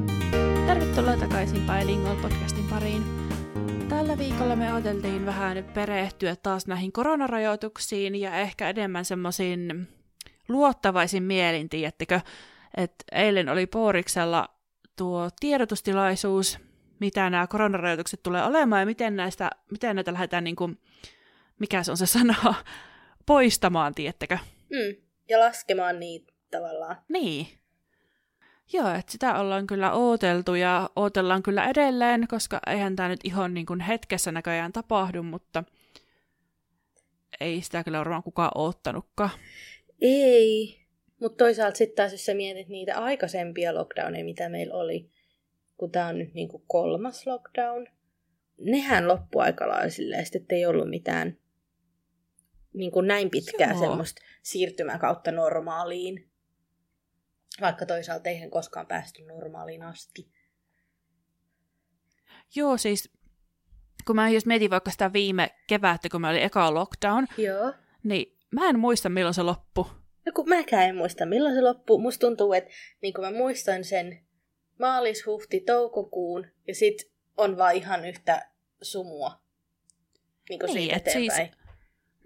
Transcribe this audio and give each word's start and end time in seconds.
Moikka! 0.00 0.14
Tervetuloa 0.66 1.16
takaisin 1.16 1.66
Bilingual 1.66 2.16
podcastin 2.16 2.68
pariin. 2.70 3.02
Tällä 3.88 4.18
viikolla 4.18 4.56
me 4.56 4.72
ajateltiin 4.72 5.26
vähän 5.26 5.64
perehtyä 5.74 6.36
taas 6.36 6.66
näihin 6.66 6.92
koronarajoituksiin 6.92 8.14
ja 8.14 8.34
ehkä 8.36 8.70
enemmän 8.70 9.04
semmoisiin 9.04 9.88
luottavaisin 10.48 11.22
mielin, 11.22 11.68
tiedättekö, 11.68 12.20
että 12.76 13.04
eilen 13.12 13.48
oli 13.48 13.66
Pooriksella 13.66 14.48
tuo 14.96 15.30
tiedotustilaisuus, 15.40 16.58
mitä 17.00 17.30
nämä 17.30 17.46
koronarajoitukset 17.46 18.22
tulee 18.22 18.44
olemaan 18.44 18.82
ja 18.82 18.86
miten, 18.86 19.16
näistä, 19.16 19.50
miten 19.70 19.96
näitä 19.96 20.12
lähdetään, 20.12 20.44
niin 20.44 20.56
kuin, 20.56 20.78
mikä 21.58 21.82
se 21.82 21.90
on 21.90 21.96
se 21.96 22.06
sana, 22.06 22.54
poistamaan, 23.26 23.94
tiedättekö? 23.94 24.38
Mm. 24.70 24.96
Ja 25.28 25.40
laskemaan 25.40 26.00
niitä 26.00 26.32
tavallaan. 26.50 26.96
Niin. 27.08 27.63
Joo, 28.72 28.94
että 28.94 29.12
sitä 29.12 29.40
ollaan 29.40 29.66
kyllä 29.66 29.92
ooteltu 29.92 30.54
ja 30.54 30.90
ootellaan 30.96 31.42
kyllä 31.42 31.68
edelleen, 31.68 32.28
koska 32.28 32.60
eihän 32.66 32.96
tämä 32.96 33.08
nyt 33.08 33.20
ihan 33.24 33.54
niin 33.54 33.66
kuin 33.66 33.80
hetkessä 33.80 34.32
näköjään 34.32 34.72
tapahdu, 34.72 35.22
mutta 35.22 35.64
ei 37.40 37.62
sitä 37.62 37.84
kyllä 37.84 37.98
varmaan 37.98 38.22
kukaan 38.22 38.50
oottanutkaan. 38.54 39.30
Ei, 40.00 40.80
mutta 41.20 41.44
toisaalta 41.44 41.78
sitten 41.78 41.96
taas 41.96 42.12
jos 42.12 42.26
sä 42.26 42.34
mietit 42.34 42.68
niitä 42.68 42.98
aikaisempia 42.98 43.74
lockdowneja, 43.74 44.24
mitä 44.24 44.48
meillä 44.48 44.74
oli, 44.74 45.10
kun 45.76 45.90
tämä 45.90 46.06
on 46.06 46.18
nyt 46.18 46.34
niinku 46.34 46.64
kolmas 46.66 47.26
lockdown, 47.26 47.86
nehän 48.60 49.08
loppu 49.08 49.38
aika 49.38 49.68
lailla 49.68 49.90
silleen, 49.90 50.26
että 50.36 50.54
ei 50.54 50.66
ollut 50.66 50.90
mitään 50.90 51.38
niin 52.74 52.90
kuin 52.90 53.06
näin 53.06 53.30
pitkää 53.30 53.70
Joo. 53.70 53.80
semmoista 53.80 54.22
siirtymäkautta 54.42 55.32
normaaliin. 55.32 56.28
Vaikka 57.60 57.86
toisaalta 57.86 58.28
eihän 58.28 58.50
koskaan 58.50 58.86
päästy 58.86 59.22
normaaliin 59.22 59.82
asti. 59.82 60.30
Joo, 62.54 62.76
siis 62.76 63.10
kun 64.06 64.16
mä 64.16 64.28
jos 64.28 64.46
mietin 64.46 64.70
vaikka 64.70 64.90
sitä 64.90 65.12
viime 65.12 65.50
kevättä, 65.66 66.08
kun 66.08 66.20
mä 66.20 66.30
oli 66.30 66.42
eka 66.42 66.74
lockdown, 66.74 67.26
Joo. 67.38 67.72
niin 68.04 68.38
mä 68.50 68.68
en 68.68 68.78
muista 68.78 69.08
milloin 69.08 69.34
se 69.34 69.42
loppui. 69.42 69.84
No 70.26 70.32
kun 70.34 70.48
mäkään 70.48 70.88
en 70.88 70.96
muista 70.96 71.26
milloin 71.26 71.54
se 71.54 71.60
loppui. 71.60 72.00
Musta 72.00 72.20
tuntuu, 72.20 72.52
että 72.52 72.70
niin 73.02 73.14
mä 73.20 73.30
muistan 73.30 73.84
sen 73.84 74.26
maalis, 74.78 75.26
huhti, 75.26 75.60
toukokuun 75.60 76.46
ja 76.68 76.74
sit 76.74 77.12
on 77.36 77.56
vaan 77.58 77.74
ihan 77.74 78.04
yhtä 78.04 78.50
sumua. 78.82 79.40
Niin, 80.48 80.60
kuin 80.60 80.74
niin 80.74 80.94
et 80.94 81.10
siis 81.12 81.32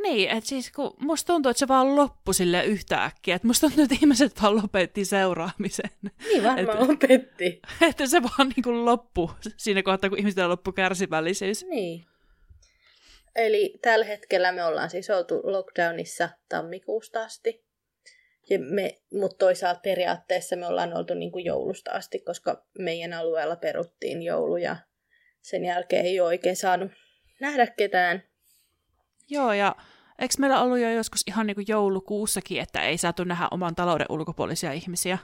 niin, 0.03 0.31
että 0.31 0.49
siis 0.49 0.73
kun 0.73 0.95
musta 0.99 1.33
tuntuu, 1.33 1.51
että 1.51 1.59
se 1.59 1.69
vaan 1.69 1.97
loppui 1.97 2.35
sille 2.35 2.65
yhtäkkiä. 2.65 3.35
Että 3.35 3.49
musta 3.49 3.67
tuntuu, 3.67 3.85
että 3.85 3.95
ihmiset 3.95 4.43
vaan 4.43 4.57
lopetti 4.57 5.05
seuraamisen. 5.05 5.91
Niin 6.29 6.45
varmaan 6.45 6.89
lopetti. 6.89 7.61
Että 7.91 8.07
se 8.07 8.23
vaan 8.23 8.49
niin 8.57 8.63
kuin 8.65 8.85
loppu 8.85 9.31
siinä 9.57 9.83
kohtaa, 9.83 10.11
kun 10.11 10.19
ihmisillä 10.19 10.49
loppu 10.49 10.73
kärsivällisyys. 10.73 11.65
Niin. 11.65 12.05
Eli 13.37 13.79
tällä 13.83 14.05
hetkellä 14.05 14.53
me 14.53 14.65
ollaan 14.65 14.91
siis 14.91 15.11
oltu 15.11 15.41
lockdownissa 15.45 16.29
tammikuusta 16.49 17.23
asti. 17.23 17.65
Ja 18.51 18.59
me, 18.59 18.99
mutta 19.13 19.37
toisaalta 19.39 19.81
periaatteessa 19.81 20.57
me 20.57 20.67
ollaan 20.67 20.97
oltu 20.97 21.15
niin 21.15 21.33
kuin 21.33 21.45
joulusta 21.45 21.91
asti, 21.91 22.19
koska 22.19 22.65
meidän 22.79 23.13
alueella 23.13 23.57
peruttiin 23.57 24.23
joulu 24.23 24.57
ja 24.57 24.77
sen 25.43 25.65
jälkeen 25.65 26.07
ei 26.07 26.21
ole 26.21 26.29
oikein 26.29 26.57
saanut 26.57 26.93
nähdä 27.41 27.67
ketään. 27.67 28.28
Joo, 29.31 29.53
ja 29.53 29.77
eikö 30.19 30.35
meillä 30.39 30.63
ollut 30.63 30.79
jo 30.79 30.91
joskus 30.91 31.21
ihan 31.27 31.47
niin 31.47 31.55
kuin 31.55 31.65
joulukuussakin, 31.69 32.61
että 32.61 32.83
ei 32.83 32.99
saatu 32.99 33.25
nähdä 33.25 33.49
oman 33.51 33.75
talouden 33.75 34.07
ulkopuolisia 34.11 34.73
ihmisiä? 34.73 35.19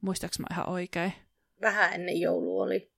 Muistaaks 0.00 0.38
mä 0.38 0.46
ihan 0.50 0.68
oikein? 0.68 1.12
Vähän 1.60 1.92
ennen 1.92 2.20
joulu 2.20 2.60
oli. 2.60 2.92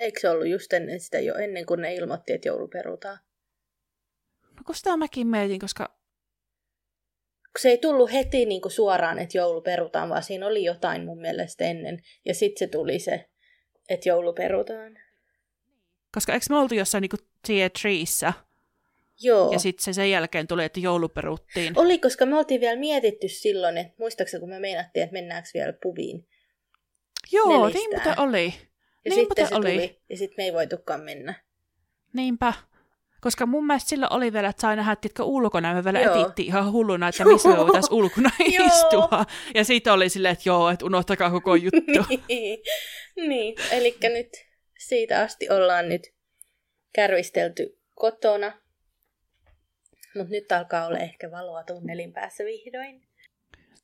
Eikö 0.00 0.20
se 0.20 0.30
ollut 0.30 0.48
just 0.48 0.72
ennen 0.72 1.00
sitä 1.00 1.20
jo 1.20 1.34
ennen 1.34 1.66
kuin 1.66 1.80
ne 1.80 1.94
ilmoitti, 1.94 2.32
että 2.32 2.48
joulu 2.48 2.68
perutaan? 2.68 3.18
No 4.42 4.62
kun 4.66 4.74
sitä 4.74 4.96
mäkin 4.96 5.26
mietin, 5.26 5.58
koska... 5.58 6.00
Se 7.58 7.68
ei 7.68 7.78
tullut 7.78 8.12
heti 8.12 8.46
niin 8.46 8.60
kuin 8.60 8.72
suoraan, 8.72 9.18
että 9.18 9.38
joulu 9.38 9.60
perutaan, 9.60 10.08
vaan 10.08 10.22
siinä 10.22 10.46
oli 10.46 10.64
jotain 10.64 11.04
mun 11.04 11.20
mielestä 11.20 11.64
ennen. 11.64 12.02
Ja 12.24 12.34
sitten 12.34 12.58
se 12.58 12.66
tuli 12.66 12.98
se, 12.98 13.30
että 13.88 14.08
joulu 14.08 14.32
perutaan. 14.32 14.98
Koska 16.14 16.32
eikö 16.32 16.46
me 16.50 16.56
oltu 16.56 16.74
jossain 16.74 17.02
niin 17.02 17.10
kuin 17.10 17.70
treeissä? 17.80 18.32
Joo. 19.20 19.52
Ja 19.52 19.58
sitten 19.58 19.84
se 19.84 19.92
sen 19.92 20.10
jälkeen 20.10 20.46
tuli, 20.46 20.64
että 20.64 20.80
joulu 20.80 21.08
peruttiin. 21.08 21.78
Oli, 21.78 21.98
koska 21.98 22.26
me 22.26 22.38
oltiin 22.38 22.60
vielä 22.60 22.80
mietitty 22.80 23.28
silloin, 23.28 23.78
että 23.78 23.94
muistaakseni 23.98 24.40
kun 24.40 24.48
me 24.48 24.60
meinattiin, 24.60 25.02
että 25.02 25.12
mennäänkö 25.12 25.48
vielä 25.54 25.72
pubiin. 25.82 26.26
Joo, 27.32 27.68
niin 27.68 27.90
mutta 27.94 28.14
oli. 28.22 28.54
Ja 29.04 29.10
niin 29.10 29.14
sitten 29.14 29.48
se 29.48 29.54
oli. 29.54 29.72
tuli, 29.72 30.00
ja 30.08 30.16
sitten 30.16 30.34
me 30.36 30.44
ei 30.44 30.52
voitukaan 30.52 31.00
mennä. 31.00 31.34
Niinpä. 32.12 32.52
Koska 33.20 33.46
mun 33.46 33.66
mielestä 33.66 33.88
silloin 33.88 34.12
oli 34.12 34.32
vielä, 34.32 34.48
että 34.48 34.60
sai 34.60 34.76
nähdä, 34.76 34.92
että 34.92 35.24
ulkona, 35.24 35.74
me 35.74 35.84
vielä 35.84 36.00
joo. 36.00 36.20
etittiin 36.20 36.48
ihan 36.48 36.72
hulluna, 36.72 37.08
että 37.08 37.24
missä 37.24 37.48
me 37.48 37.56
voitaisiin 37.56 37.94
ulkona 38.00 38.30
istua. 38.66 39.26
Ja 39.54 39.64
siitä 39.64 39.92
oli 39.92 40.08
silleen, 40.08 40.32
että 40.32 40.48
joo, 40.48 40.70
että 40.70 40.84
unohtakaa 40.84 41.30
koko 41.30 41.54
juttu. 41.54 41.80
niin, 42.28 42.58
niin. 43.16 43.54
eli 43.70 43.96
nyt 44.02 44.28
siitä 44.78 45.20
asti 45.20 45.50
ollaan 45.50 45.88
nyt 45.88 46.02
kärvistelty 46.92 47.78
kotona 47.94 48.52
mutta 50.16 50.30
nyt 50.30 50.52
alkaa 50.52 50.86
olla 50.86 50.98
ehkä 50.98 51.30
valoa 51.30 51.62
tunnelin 51.62 52.12
päässä 52.12 52.44
vihdoin. 52.44 53.02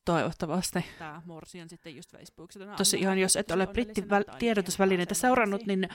Toivottavasti. 0.04 0.84
Tämä 0.98 1.22
Morsi 1.24 1.60
on 1.60 1.68
sitten 1.68 1.96
just 1.96 2.12
Facebookissa. 2.12 2.74
Tosi 2.76 2.98
ihan, 2.98 3.18
jos 3.18 3.36
et 3.36 3.50
ole 3.50 3.66
brittitiedotusvälineitä 3.66 5.14
seurannut, 5.14 5.66
niin 5.66 5.88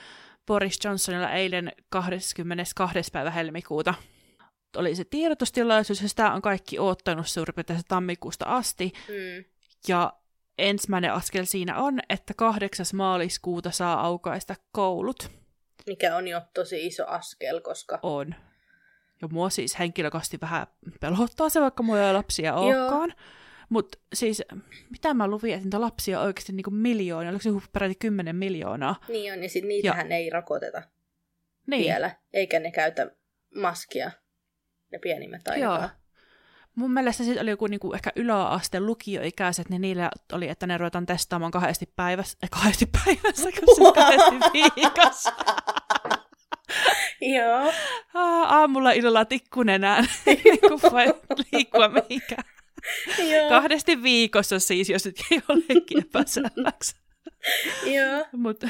Boris 0.47 0.79
Johnsonilla 0.83 1.31
eilen 1.31 1.71
22. 1.89 3.11
päivä 3.11 3.31
helmikuuta 3.31 3.93
oli 4.77 4.95
se 4.95 5.03
tiedotustilaisuus, 5.03 6.01
ja 6.01 6.09
sitä 6.09 6.33
on 6.33 6.41
kaikki 6.41 6.79
oottanut 6.79 7.27
suurin 7.27 7.55
piirtein 7.55 7.81
tammikuusta 7.87 8.45
asti. 8.47 8.91
Mm. 9.07 9.45
Ja 9.87 10.13
ensimmäinen 10.57 11.13
askel 11.13 11.45
siinä 11.45 11.77
on, 11.77 11.99
että 12.09 12.33
8. 12.33 12.85
maaliskuuta 12.93 13.71
saa 13.71 14.01
aukaista 14.01 14.55
koulut. 14.71 15.31
Mikä 15.87 16.15
on 16.15 16.27
jo 16.27 16.41
tosi 16.53 16.85
iso 16.85 17.07
askel, 17.07 17.61
koska... 17.61 17.99
On. 18.03 18.35
Ja 19.21 19.27
mua 19.31 19.49
siis 19.49 19.79
henkilökohtaisesti 19.79 20.41
vähän 20.41 20.67
pelottaa 20.99 21.49
se, 21.49 21.61
vaikka 21.61 21.83
mulla 21.83 22.07
ei 22.07 22.13
lapsia 22.13 22.55
olekaan. 22.55 23.13
Mutta 23.69 23.97
siis, 24.13 24.43
mitä 24.89 25.13
mä 25.13 25.27
luvin, 25.27 25.53
että 25.53 25.65
niitä 25.65 25.81
lapsia 25.81 26.19
on 26.19 26.25
oikeasti 26.25 26.53
niinku 26.53 26.71
miljoonia, 26.71 27.29
oliko 27.29 27.43
se 27.43 27.49
peräti 27.73 27.95
kymmenen 27.95 28.35
miljoonaa? 28.35 28.95
Niin 29.07 29.33
on, 29.33 29.43
ja 29.43 29.49
sit 29.49 29.63
niitähän 29.63 30.11
ja... 30.11 30.17
ei 30.17 30.29
rokoteta 30.29 30.81
niin. 31.67 31.83
vielä, 31.83 32.15
eikä 32.33 32.59
ne 32.59 32.71
käytä 32.71 33.11
maskia, 33.55 34.11
ne 34.91 34.99
pienimmät 34.99 35.47
ainakaan. 35.47 35.81
Joo. 35.81 35.89
Mun 36.75 36.93
mielestä 36.93 37.23
sitten 37.23 37.41
oli 37.41 37.49
joku 37.49 37.67
niinku 37.67 37.93
ehkä 37.93 38.11
yläaste 38.15 38.79
lukioikäiset, 38.79 39.69
niin 39.69 39.81
niillä 39.81 40.11
oli, 40.33 40.47
että 40.47 40.67
ne 40.67 40.77
ruvetaan 40.77 41.05
testaamaan 41.05 41.51
kahdesti 41.51 41.93
päivässä, 41.95 42.37
eh, 42.43 42.49
kahdesti 42.49 42.85
päivässä, 42.85 43.49
kun 43.51 43.75
siis 43.75 43.93
kahdesti 43.95 44.35
viikossa. 44.53 45.33
Joo. 47.35 47.73
Aamulla 48.43 48.91
illalla 48.91 49.25
tikkunenään, 49.25 50.05
kun 50.69 50.91
voi 50.91 51.05
liikkua 51.51 51.89
mihinkään. 51.89 52.43
Joo. 53.31 53.49
Kahdesti 53.49 54.03
viikossa 54.03 54.59
siis, 54.59 54.89
jos 54.89 55.05
nyt 55.05 55.15
ei 55.31 55.41
olekin 55.49 56.01
epäselväksi. 56.05 56.95
Joo. 57.85 58.25
Mutta 58.31 58.69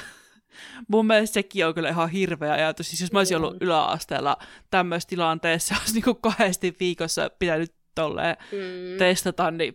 mun 0.88 1.08
mielestä 1.08 1.34
sekin 1.34 1.66
on 1.66 1.74
kyllä 1.74 1.90
ihan 1.90 2.10
hirveä 2.10 2.54
ajatus. 2.54 2.90
Siis 2.90 3.02
jos 3.02 3.12
mä 3.12 3.20
olisin 3.20 3.38
ollut 3.38 3.62
yläasteella 3.62 4.38
tämmöisessä 4.70 5.10
tilanteessa, 5.10 5.76
olisi 5.80 5.94
niin 5.94 6.22
kahdesti 6.22 6.76
viikossa 6.80 7.30
pitänyt 7.40 7.74
tolleen 7.96 8.38
mm. 8.52 8.98
testata, 8.98 9.52
niin 9.52 9.74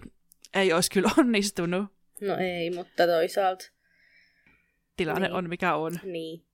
ei 0.55 0.73
olisi 0.73 0.91
kyllä 0.91 1.11
onnistunut. 1.19 1.87
No 2.21 2.37
ei, 2.37 2.71
mutta 2.71 3.07
toisaalta... 3.07 3.65
Tilanne 4.97 5.29
niin. 5.29 5.35
on 5.35 5.49
mikä 5.49 5.75
on. 5.75 5.93
Niin 6.03 6.46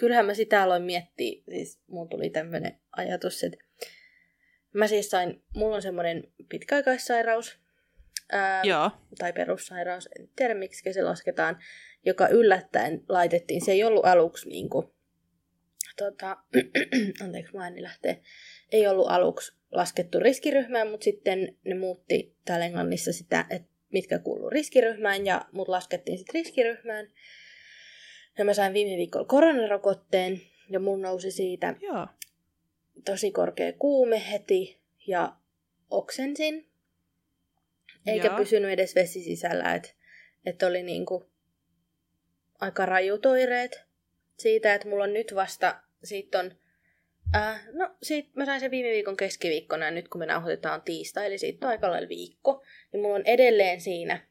kyllähän 0.00 0.26
mä 0.26 0.34
sitä 0.34 0.62
aloin 0.62 0.82
miettiä, 0.82 1.42
siis 1.50 1.80
mun 1.86 2.08
tuli 2.08 2.30
tämmönen 2.30 2.80
ajatus, 2.96 3.44
että 3.44 3.58
mä 4.72 4.86
siis 4.86 5.10
sain, 5.10 5.42
mulla 5.56 5.76
on 5.76 5.82
semmoinen 5.82 6.24
pitkäaikaissairaus, 6.48 7.58
ää, 8.32 8.62
Joo. 8.64 8.90
tai 9.18 9.32
perussairaus, 9.32 10.08
en 10.18 10.28
tiedä 10.36 10.54
miksi 10.54 10.92
se 10.92 11.02
lasketaan, 11.02 11.58
joka 12.06 12.28
yllättäen 12.28 13.04
laitettiin, 13.08 13.64
se 13.64 13.72
ei 13.72 13.84
ollut 13.84 14.04
aluksi 14.04 14.48
niinku, 14.48 14.94
tota, 15.96 16.36
anteeksi 17.24 17.56
mä 17.56 17.62
ääni 17.62 17.82
lähtee, 17.82 18.22
ei 18.72 18.86
ollut 18.86 19.10
aluksi 19.10 19.52
laskettu 19.72 20.20
riskiryhmään, 20.20 20.90
mutta 20.90 21.04
sitten 21.04 21.56
ne 21.64 21.74
muutti 21.74 22.36
täällä 22.44 22.66
Englannissa 22.66 23.12
sitä, 23.12 23.46
että 23.50 23.68
mitkä 23.92 24.18
kuuluu 24.18 24.50
riskiryhmään, 24.50 25.26
ja 25.26 25.44
mut 25.52 25.68
laskettiin 25.68 26.18
sitten 26.18 26.34
riskiryhmään. 26.34 27.06
Ja 28.38 28.44
mä 28.44 28.54
sain 28.54 28.74
viime 28.74 28.96
viikolla 28.96 29.26
koronarokotteen 29.26 30.40
ja 30.70 30.80
mun 30.80 31.02
nousi 31.02 31.30
siitä 31.30 31.74
Joo. 31.80 32.06
tosi 33.04 33.30
korkea 33.30 33.72
kuume 33.72 34.30
heti 34.30 34.80
ja 35.06 35.36
oksensin. 35.90 36.66
Eikä 38.06 38.26
Joo. 38.26 38.36
pysynyt 38.36 38.70
edes 38.70 38.94
vesi 38.94 39.22
sisällä, 39.22 39.74
että 39.74 39.88
et 40.46 40.62
oli 40.62 40.82
niinku 40.82 41.30
aika 42.60 42.86
rajutoireet 42.86 43.80
siitä, 44.38 44.74
että 44.74 44.88
mulla 44.88 45.04
on 45.04 45.12
nyt 45.12 45.34
vasta, 45.34 45.80
siitä 46.04 46.38
on, 46.38 46.52
äh, 47.36 47.66
no 47.72 47.96
siitä 48.02 48.30
mä 48.34 48.46
sain 48.46 48.60
sen 48.60 48.70
viime 48.70 48.90
viikon 48.90 49.16
keskiviikkona 49.16 49.84
ja 49.84 49.90
nyt 49.90 50.08
kun 50.08 50.18
me 50.18 50.26
nauhoitetaan 50.26 50.82
tiistai, 50.82 51.26
eli 51.26 51.38
siitä 51.38 51.66
on 51.66 51.70
aika 51.70 51.90
lailla 51.90 52.08
viikko, 52.08 52.64
niin 52.92 53.02
mulla 53.02 53.14
on 53.14 53.26
edelleen 53.26 53.80
siinä 53.80 54.29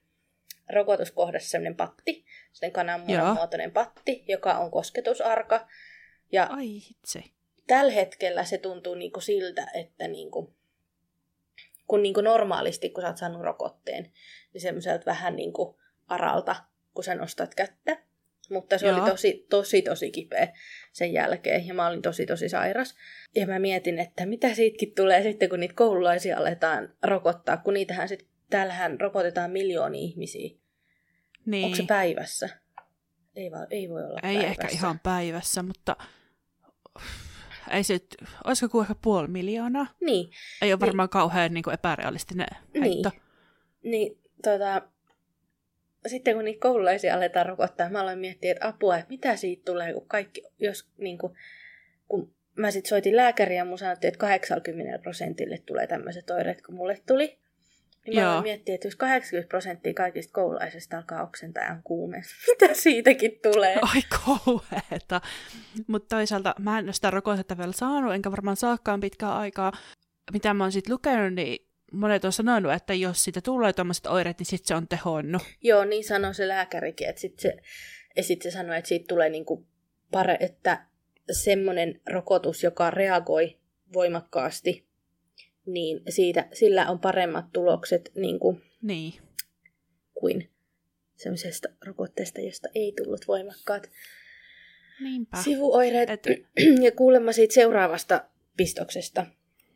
rokotuskohdassa 0.70 1.50
sellainen 1.50 1.76
patti, 1.76 2.26
sitten 2.52 2.72
kananmuodon 2.72 3.34
muotoinen 3.34 3.72
patti, 3.72 4.24
joka 4.28 4.58
on 4.58 4.72
kosketusarka. 4.72 5.68
Ja 6.32 6.48
Ai 6.52 6.78
itse. 6.78 7.24
Tällä 7.68 7.92
hetkellä 7.92 8.44
se 8.44 8.58
tuntuu 8.58 8.96
niinku 8.96 9.22
siltä, 9.22 9.68
että 9.74 10.08
niinku, 10.08 10.54
kun 11.88 12.04
niinku 12.04 12.22
normaalisti, 12.22 12.90
kun 12.90 13.02
sä 13.02 13.08
oot 13.08 13.18
saanut 13.18 13.42
rokotteen, 13.42 14.12
niin 14.54 14.62
semmoiselta 14.62 15.06
vähän 15.06 15.36
niinku 15.36 15.80
aralta, 16.08 16.56
kun 16.94 17.04
sä 17.04 17.16
nostat 17.16 17.56
kättä. 17.56 17.98
Mutta 18.50 18.78
se 18.78 18.88
Joo. 18.88 19.02
oli 19.02 19.12
tosi, 19.12 19.46
tosi, 19.50 19.82
tosi 19.82 20.12
kipeä 20.12 20.54
sen 20.92 21.14
jälkeen 21.14 21.68
ja 21.68 21.74
mä 21.74 21.88
olin 21.88 22.02
tosi, 22.02 22.26
tosi 22.26 22.50
sairas. 22.50 22.96
Ja 23.36 23.48
mä 23.48 23.60
mietin, 23.60 24.00
että 24.00 24.26
mitä 24.26 24.54
siitäkin 24.54 24.96
tulee 24.96 25.24
sitten, 25.24 25.50
kun 25.50 25.60
niitä 25.60 25.74
koululaisia 25.76 26.38
aletaan 26.38 26.94
rokottaa, 27.04 27.58
kun 27.58 27.74
niitähän 27.74 28.08
sitten, 28.08 28.29
täällähän 28.50 29.00
rokotetaan 29.00 29.52
miljoonia 29.52 30.02
ihmisiä. 30.02 30.50
Niin. 31.46 31.66
Onko 31.66 31.78
se 31.78 31.84
päivässä? 31.88 32.50
Ei, 33.36 33.52
va- 33.52 33.68
ei 33.70 33.90
voi 33.90 34.04
olla 34.04 34.20
Ei 34.24 34.36
päivässä. 34.36 34.48
ehkä 34.48 34.68
ihan 34.68 35.00
päivässä, 35.00 35.64
mutta 35.64 35.96
ei 37.72 37.84
se, 37.84 38.00
olisiko 38.46 38.70
kuin 38.70 38.84
ehkä 38.84 38.96
puoli 39.02 39.28
miljoonaa? 39.28 39.88
Niin. 40.02 40.32
Ei 40.62 40.74
ole 40.74 40.80
varmaan 40.80 41.08
niin. 41.08 41.12
kauhean 41.12 41.54
niin 41.54 41.64
kuin 41.64 41.74
epärealistinen 41.74 42.48
heitto. 42.82 43.10
Niin, 43.10 43.22
niin 43.92 44.18
tota, 44.44 44.82
sitten 46.08 46.36
kun 46.36 46.46
niitä 46.46 46.60
koululaisia 46.62 47.16
aletaan 47.16 47.46
rokottaa, 47.46 47.90
mä 47.90 48.02
aloin 48.02 48.20
miettiä, 48.20 48.52
että 48.52 48.68
apua, 48.68 48.98
että 48.98 49.10
mitä 49.10 49.36
siitä 49.36 49.62
tulee, 49.66 49.94
kun 49.94 50.08
kaikki, 50.08 50.44
jos 50.60 50.90
niin 50.98 51.18
kuin, 51.18 51.34
kun 52.08 52.34
mä 52.56 52.72
sitten 52.72 52.90
soitin 52.90 53.16
lääkäriä 53.16 53.58
ja 53.58 53.66
mun 53.66 53.78
sanottiin, 53.78 54.10
että 54.10 54.20
80 54.20 55.00
prosentille 55.00 55.58
tulee 55.66 55.88
tämmöiset 55.88 56.30
oireet, 56.30 56.62
kun 56.62 56.76
mulle 56.76 57.02
tuli. 57.08 57.40
Niin 58.08 58.20
mä 58.20 58.30
aloin 58.30 58.44
miettiä, 58.44 58.76
että 58.76 58.88
jos 58.88 58.96
80 58.96 59.50
prosenttia 59.50 59.94
kaikista 59.94 60.34
koululaisista 60.34 60.98
alkaa 60.98 61.24
oksentaa 61.24 61.64
ja 61.64 61.72
on 61.72 61.84
kuume, 61.84 62.22
mitä 62.48 62.74
siitäkin 62.74 63.40
tulee? 63.44 63.80
Ai 63.82 64.02
kauheeta. 64.26 65.22
Mutta 65.88 66.16
toisaalta 66.16 66.56
mä 66.60 66.80
en 66.80 66.86
ole 66.86 66.94
sitä 66.94 67.12
rokotetta 67.12 67.58
vielä 67.58 67.72
saanut, 67.72 68.14
enkä 68.14 68.32
varmaan 68.32 68.58
saakkaan 68.58 69.00
pitkään 69.00 69.34
aikaa. 69.34 69.72
Mitä 70.32 70.54
mä 70.54 70.64
oon 70.64 70.72
sitten 70.72 70.94
lukenut, 70.94 71.34
niin 71.34 71.68
monet 71.92 72.26
on 72.26 72.32
sanonut, 72.32 72.74
että 72.74 72.94
jos 72.94 73.24
siitä 73.24 73.42
tulee 73.42 73.74
tuommoiset 73.74 74.06
oireet, 74.06 74.40
niin 74.40 74.46
sitten 74.46 74.68
se 74.68 74.76
on 74.76 74.88
tehonnut. 74.88 75.42
Joo, 75.62 75.86
niin 75.86 76.04
sanoi 76.04 76.36
se 76.36 76.48
lääkärikin, 76.48 77.10
että 77.10 77.22
sitten 77.22 77.42
se, 77.42 77.58
ja 78.16 78.24
sit 78.24 78.42
se 78.42 78.52
sanoi, 78.52 78.78
että 78.78 78.88
siitä 78.88 79.08
tulee 79.08 79.30
niinku 79.30 79.66
pare, 80.12 80.38
että 80.40 80.86
semmoinen 81.32 82.02
rokotus, 82.10 82.64
joka 82.64 82.92
reagoi 82.92 83.58
voimakkaasti, 83.94 84.89
niin 85.74 86.02
siitä, 86.10 86.48
sillä 86.54 86.90
on 86.90 87.00
paremmat 87.00 87.46
tulokset 87.54 88.12
niin 88.16 88.40
kuin, 88.40 88.62
niin. 88.82 89.14
kuin 90.14 90.50
semmoisesta 91.16 91.70
rokotteesta, 91.86 92.42
josta 92.42 92.70
ei 92.76 92.94
tullut 92.98 93.28
voimakkaat 93.28 93.90
Niinpä. 95.00 95.38
sivuoireet. 95.38 96.10
Et... 96.10 96.28
Ja 96.86 96.92
kuulemma 96.92 97.32
siitä 97.32 97.54
seuraavasta 97.54 98.26
pistoksesta 98.58 99.26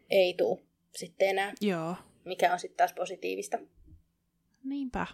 ei 0.10 0.34
tule 0.34 0.60
sitten 0.96 1.30
enää. 1.30 1.54
Joo. 1.62 1.96
Mikä 2.26 2.54
on 2.54 2.60
sitten 2.60 2.78
taas 2.78 2.94
positiivista. 2.94 3.60
Niinpä. 4.64 5.08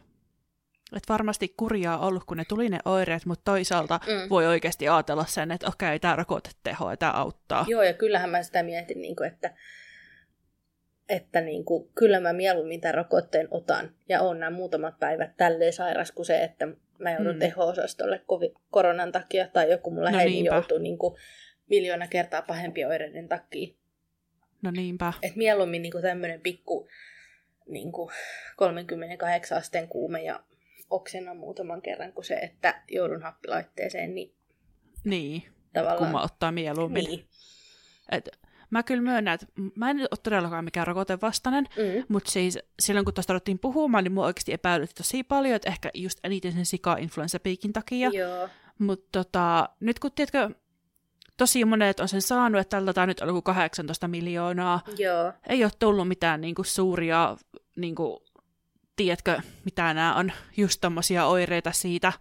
Et 0.96 1.04
varmasti 1.10 1.54
kurjaa 1.58 2.08
ollut, 2.08 2.24
kun 2.24 2.38
ne 2.38 2.46
tuli 2.46 2.70
ne 2.70 2.80
oireet, 2.86 3.25
mutta 3.25 3.52
toisaalta 3.52 4.00
mm. 4.08 4.30
voi 4.30 4.48
oikeasti 4.48 4.88
ajatella 4.88 5.25
sen, 5.25 5.52
että 5.52 5.68
okei, 5.68 6.00
tämä 6.00 6.16
rokote 6.16 6.50
tehoa, 6.64 6.98
tämä 6.98 7.12
auttaa. 7.12 7.66
Joo, 7.68 7.84
ja 7.84 7.94
kyllähän 7.94 8.30
mä 8.30 8.44
sitä 8.44 8.64
mietin, 8.64 9.02
niin 9.02 9.16
kuin, 9.16 9.28
että, 9.28 9.56
että 11.10 11.42
niin 11.42 11.66
kuin, 11.66 11.90
kyllä 11.96 12.20
mä 12.20 12.34
mieluummin 12.34 12.82
tämän 12.82 12.96
rokotteen 12.96 13.48
otan, 13.52 13.96
ja 14.10 14.22
on 14.22 14.40
nämä 14.40 14.50
muutamat 14.50 15.00
päivät 15.00 15.38
tälleen 15.38 15.74
sairas 15.74 16.12
kuin 16.12 16.26
se, 16.26 16.44
että 16.44 16.68
mä 17.00 17.12
joudun 17.12 17.36
mm. 17.36 17.40
teho-osastolle 17.40 18.22
koronan 18.72 19.12
takia, 19.12 19.48
tai 19.48 19.72
joku 19.72 19.92
mun 19.92 20.04
läheinen 20.04 20.46
no 20.46 20.56
joutuu 20.56 20.78
niin 20.78 20.98
kuin, 20.98 21.16
miljoona 21.70 22.08
kertaa 22.08 22.42
pahempia 22.42 22.88
oireiden 22.88 23.28
takia. 23.28 23.76
No 24.62 24.72
niinpä. 24.72 25.14
Et 25.22 25.36
mieluummin 25.36 25.82
niin 25.82 26.02
tämmöinen 26.02 26.42
pikku 26.42 26.88
niin 27.68 27.92
kuin 27.92 28.10
38 28.56 29.58
asteen 29.58 29.88
kuume 29.88 30.24
ja 30.24 30.44
oksennan 30.90 31.38
muutaman 31.38 31.82
kerran 31.82 32.14
kuin 32.14 32.26
se, 32.26 32.36
että 32.36 32.84
joudun 32.92 33.22
happilaitteeseen, 33.22 34.16
niin, 34.16 34.34
niin. 35.04 35.44
tavallaan... 35.74 35.98
kumma 35.98 36.24
ottaa 36.24 36.52
mieluummin. 36.52 37.06
Niin. 37.06 37.26
Et, 38.12 38.30
mä 38.69 38.83
kyllä 38.83 39.01
myönnän, 39.01 39.33
että 39.33 39.45
mä 39.75 39.89
en 39.89 40.00
ole 40.00 40.19
todellakaan 40.24 40.66
mikään 40.66 40.88
rokotevastainen, 40.88 41.68
mm. 41.77 42.06
mutta 42.07 42.31
siis 42.31 42.60
silloin 42.80 43.06
kun 43.06 43.13
tuosta 43.13 43.33
aloittiin 43.33 43.60
puhumaan, 43.60 44.04
niin 44.04 44.12
mua 44.12 44.25
oikeasti 44.25 44.54
epäilytti 44.54 44.95
tosi 44.95 45.24
paljon, 45.24 45.56
että 45.56 45.69
ehkä 45.69 45.92
just 45.94 46.19
eniten 46.24 46.54
sen 46.54 46.66
sika-influenssapiikin 46.66 47.74
takia. 47.74 48.10
Mutta 48.80 49.07
tota, 49.12 49.69
nyt 49.80 50.00
kun 50.00 50.12
tiedätkö, 50.12 50.50
tosi 51.38 51.66
monet 51.66 52.00
on 52.00 52.07
sen 52.07 52.21
saanut, 52.21 52.62
että 52.62 52.77
tältä 52.77 53.06
nyt 53.06 53.21
on 53.21 53.44
18 53.44 54.07
miljoonaa. 54.07 54.81
Joo. 54.98 55.33
Ei 55.48 55.63
ole 55.63 55.72
tullut 55.80 56.07
mitään 56.07 56.42
niin 56.42 56.56
kuin, 56.56 56.65
suuria, 56.65 57.38
niin 57.75 57.95
kuin, 57.95 58.19
tiedätkö, 58.95 59.42
mitä 59.65 59.94
nämä 59.94 60.15
on, 60.15 60.31
just 60.57 60.81
tommosia 60.81 61.25
oireita 61.25 61.72
siitä. 61.72 62.13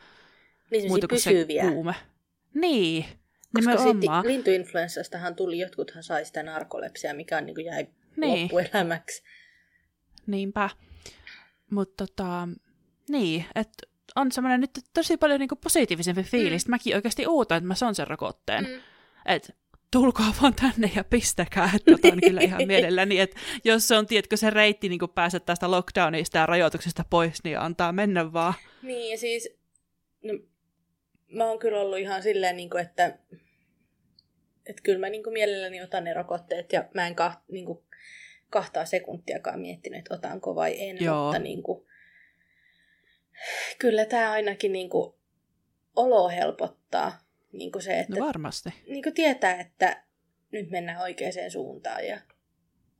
Niin 0.70 0.88
muuta 0.88 1.08
kuin 1.08 1.20
se 1.20 1.46
kuume. 1.60 1.94
Niin, 2.54 3.04
Koska 3.54 3.70
nimenomaan. 3.70 4.26
lintuinfluenssastahan 4.26 5.34
tuli, 5.34 5.58
jotkuthan 5.58 6.02
sai 6.02 6.24
sitä 6.24 6.42
narkolepsia, 6.42 7.14
mikä 7.14 7.38
on, 7.38 7.46
niin 7.46 7.54
kuin 7.54 7.66
jäi 7.66 7.86
niin. 8.16 8.42
loppuelämäksi. 8.42 9.22
Niinpä. 10.26 10.70
Mutta 11.70 12.06
tota, 12.06 12.48
niin, 13.08 13.44
että 13.54 13.86
on 14.16 14.32
semmoinen 14.32 14.60
nyt 14.60 14.70
tosi 14.94 15.16
paljon 15.16 15.40
niin 15.40 15.48
positiivisempi 15.62 16.22
fiilis. 16.22 16.66
Mm. 16.66 16.70
Mäkin 16.70 16.94
oikeasti 16.94 17.26
uutan, 17.26 17.58
että 17.58 17.68
mä 17.68 17.74
saan 17.74 17.94
sen 17.94 18.06
rokotteen. 18.06 18.64
Mm 18.64 18.80
että 19.28 19.52
tulkaa 19.90 20.34
vaan 20.42 20.54
tänne 20.54 20.90
ja 20.96 21.04
pistäkää, 21.04 21.70
että 21.76 21.94
otan 21.94 22.20
kyllä 22.20 22.40
ihan 22.40 22.66
mielelläni, 22.66 23.20
että 23.20 23.40
jos 23.64 23.88
se 23.88 23.96
on, 23.96 24.06
tiedätkö, 24.06 24.36
se 24.36 24.50
reitti 24.50 24.88
niin 24.88 25.00
päästä 25.14 25.40
tästä 25.40 25.70
lockdownista 25.70 26.38
ja 26.38 26.46
rajoituksesta 26.46 27.04
pois, 27.10 27.44
niin 27.44 27.58
antaa 27.58 27.92
mennä 27.92 28.32
vaan. 28.32 28.54
Niin, 28.82 29.10
ja 29.10 29.18
siis, 29.18 29.48
no, 30.22 30.34
mä 31.28 31.44
oon 31.44 31.58
kyllä 31.58 31.80
ollut 31.80 31.98
ihan 31.98 32.22
silleen, 32.22 32.56
niin 32.56 32.70
kuin, 32.70 32.82
että, 32.82 33.18
että 34.66 34.82
kyllä 34.82 34.98
mä 34.98 35.08
niin 35.08 35.22
kuin 35.22 35.32
mielelläni 35.32 35.82
otan 35.82 36.04
ne 36.04 36.14
rokotteet, 36.14 36.72
ja 36.72 36.88
mä 36.94 37.06
en 37.06 37.14
kah, 37.14 37.42
niin 37.50 37.66
kuin, 37.66 37.84
kahtaa 38.50 38.84
sekuntiakaan 38.84 39.60
miettinyt, 39.60 39.98
että 39.98 40.14
otanko 40.14 40.54
vai 40.54 40.88
en, 40.88 41.04
Joo. 41.04 41.24
mutta 41.24 41.38
niin 41.38 41.62
kuin, 41.62 41.86
kyllä 43.78 44.04
tämä 44.04 44.30
ainakin 44.32 44.72
niin 44.72 44.90
kuin, 44.90 45.14
olo 45.96 46.28
helpottaa 46.28 47.18
niin 47.52 47.72
kuin 47.72 47.82
se, 47.82 47.98
että 47.98 48.14
no 48.18 48.26
varmasti. 48.26 48.68
Niin 48.88 49.02
kuin 49.02 49.14
tietää, 49.14 49.60
että 49.60 50.04
nyt 50.50 50.70
mennään 50.70 51.02
oikeaan 51.02 51.50
suuntaan 51.52 52.06
ja 52.06 52.20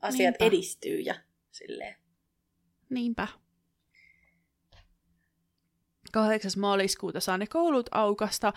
asiat 0.00 0.34
Niinpä. 0.40 0.44
edistyy 0.44 1.00
ja 1.00 1.14
silleen. 1.50 1.96
Niinpä. 2.90 3.28
8. 6.12 6.50
maaliskuuta 6.56 7.20
saa 7.20 7.38
ne 7.38 7.46
koulut 7.46 7.88
aukasta. 7.90 8.52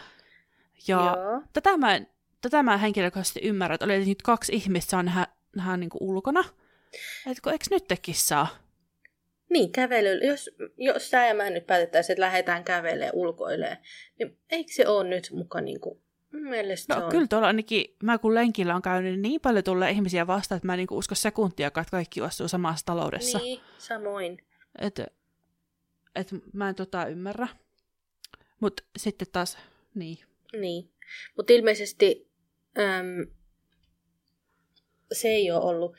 Ja 0.88 0.98
Joo. 0.98 1.42
tätä 1.54 1.78
mä, 1.78 1.96
en, 1.96 2.08
tätä 2.42 2.64
mä 2.64 2.78
henkilökohtaisesti 2.78 3.40
ymmärrän, 3.44 3.76
että 3.76 3.86
oli 3.86 4.06
nyt 4.06 4.22
kaksi 4.22 4.56
ihmistä 4.56 4.90
saa 4.90 5.04
nähdä, 5.04 5.28
nähdä 5.56 5.78
niin 5.78 5.90
kuin 5.90 6.04
ulkona. 6.04 6.44
Etkö, 7.32 7.52
eikö 7.52 7.66
nyt 7.70 7.88
tekin 7.88 8.16
saa? 8.16 8.48
Niin, 9.50 9.72
kävely. 9.72 10.28
Jos, 10.28 10.50
jos 10.78 11.10
sä 11.10 11.26
ja 11.26 11.34
mä 11.34 11.50
nyt 11.50 11.68
päätettäisiin, 11.68 12.14
että 12.14 12.22
lähdetään 12.22 12.64
kävelemään 12.64 13.12
ulkoilemaan, 13.14 13.78
niin 14.20 14.38
eikö 14.50 14.72
se 14.74 14.88
ole 14.88 15.10
nyt 15.10 15.32
mukaan 15.34 15.66
niin 15.66 15.80
kuin, 15.80 16.02
mielestä 16.32 16.96
no, 16.96 17.06
on. 17.06 17.12
kyllä 17.12 17.28
tuolla 17.28 17.48
ainakin, 17.48 17.96
mä 18.04 18.18
kun 18.18 18.36
lenkillä 18.36 18.76
on 18.76 18.82
käynyt, 18.82 19.12
niin, 19.12 19.22
niin 19.22 19.42
paljon 19.42 19.64
tulee 19.64 19.92
ihmisiä 19.92 20.28
vastaan, 20.28 20.58
että 20.58 20.66
mä 20.66 20.74
en 20.74 20.78
niin 20.78 20.88
usko 20.92 21.16
sekuntiakaan, 21.16 21.82
että 21.82 21.92
kaikki 21.92 22.22
asuu 22.22 22.48
samassa 22.48 22.86
taloudessa. 22.86 23.38
Niin, 23.38 23.60
samoin. 23.78 24.38
Et, 24.80 25.00
et 26.16 26.28
mä 26.54 26.70
en 26.70 26.76
tota 26.76 27.06
ymmärrä. 27.06 27.48
Mutta 28.60 28.84
sitten 28.98 29.28
taas, 29.32 29.58
niin. 29.96 30.18
Niin. 30.54 30.92
Mutta 31.38 31.54
ilmeisesti 31.54 32.32
äm, 32.80 33.28
se 35.12 35.28
ei 35.28 35.52
ole 35.52 35.64
ollut 35.64 35.96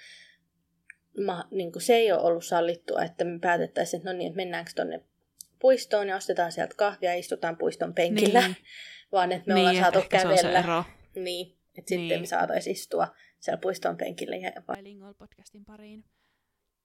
ma, 1.26 1.44
niin 1.50 1.72
se 1.78 1.94
ei 1.94 2.12
ole 2.12 2.22
ollut 2.22 2.44
sallittua, 2.44 3.02
että 3.02 3.24
me 3.24 3.38
päätettäisiin, 3.38 3.98
että 3.98 4.12
no 4.12 4.18
niin, 4.18 4.26
että 4.26 4.36
mennäänkö 4.36 4.70
tuonne 4.76 5.04
puistoon 5.58 6.08
ja 6.08 6.16
ostetaan 6.16 6.52
sieltä 6.52 6.74
kahvia 6.76 7.10
ja 7.10 7.18
istutaan 7.18 7.56
puiston 7.56 7.94
penkillä, 7.94 8.40
niin. 8.40 8.56
vaan 9.12 9.32
että 9.32 9.48
me 9.48 9.54
niin, 9.54 9.68
ollaan 9.68 9.92
saatu 9.92 10.08
kävellä. 10.08 10.58
ero. 10.58 10.84
Niin, 11.14 11.58
että 11.78 11.88
sitten 11.88 12.08
niin. 12.08 12.20
me 12.20 12.26
saataisiin 12.26 12.72
istua 12.72 13.14
siellä 13.40 13.60
puiston 13.60 13.96
penkillä. 13.96 14.36
Ja... 14.36 14.52
Lingol 14.82 15.14
podcastin 15.14 15.64
pariin. 15.64 16.04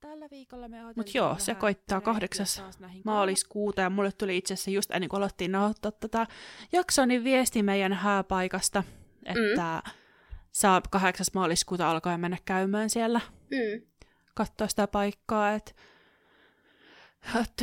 Tällä 0.02 0.28
viikolla 0.32 0.68
me 0.68 0.78
Mutta 0.96 1.12
joo, 1.16 1.36
se 1.40 1.56
koittaa 1.56 2.02
kahdeksas 2.02 2.64
maaliskuuta 3.06 3.82
ja 3.82 3.90
mulle 3.90 4.12
tuli 4.12 4.38
itse 4.38 4.54
asiassa 4.54 4.72
just 4.72 4.92
ennen 4.92 5.10
kuin 5.10 5.18
aloittiin 5.18 5.52
nauhoittaa 5.52 5.92
tätä 5.92 6.28
jaksoa, 6.72 7.06
niin 7.06 7.24
viesti 7.24 7.64
meidän 7.64 7.94
hääpaikasta, 7.94 8.84
että 9.26 9.82
mm. 9.86 9.92
saa 10.52 10.82
kahdeksas 10.90 11.34
maaliskuuta 11.34 11.92
alkaa 11.92 12.18
mennä 12.18 12.38
käymään 12.46 12.90
siellä. 12.90 13.22
Mm. 13.52 13.82
Katsoa 14.34 14.68
sitä 14.68 14.88
paikkaa, 14.88 15.54
että 15.54 15.74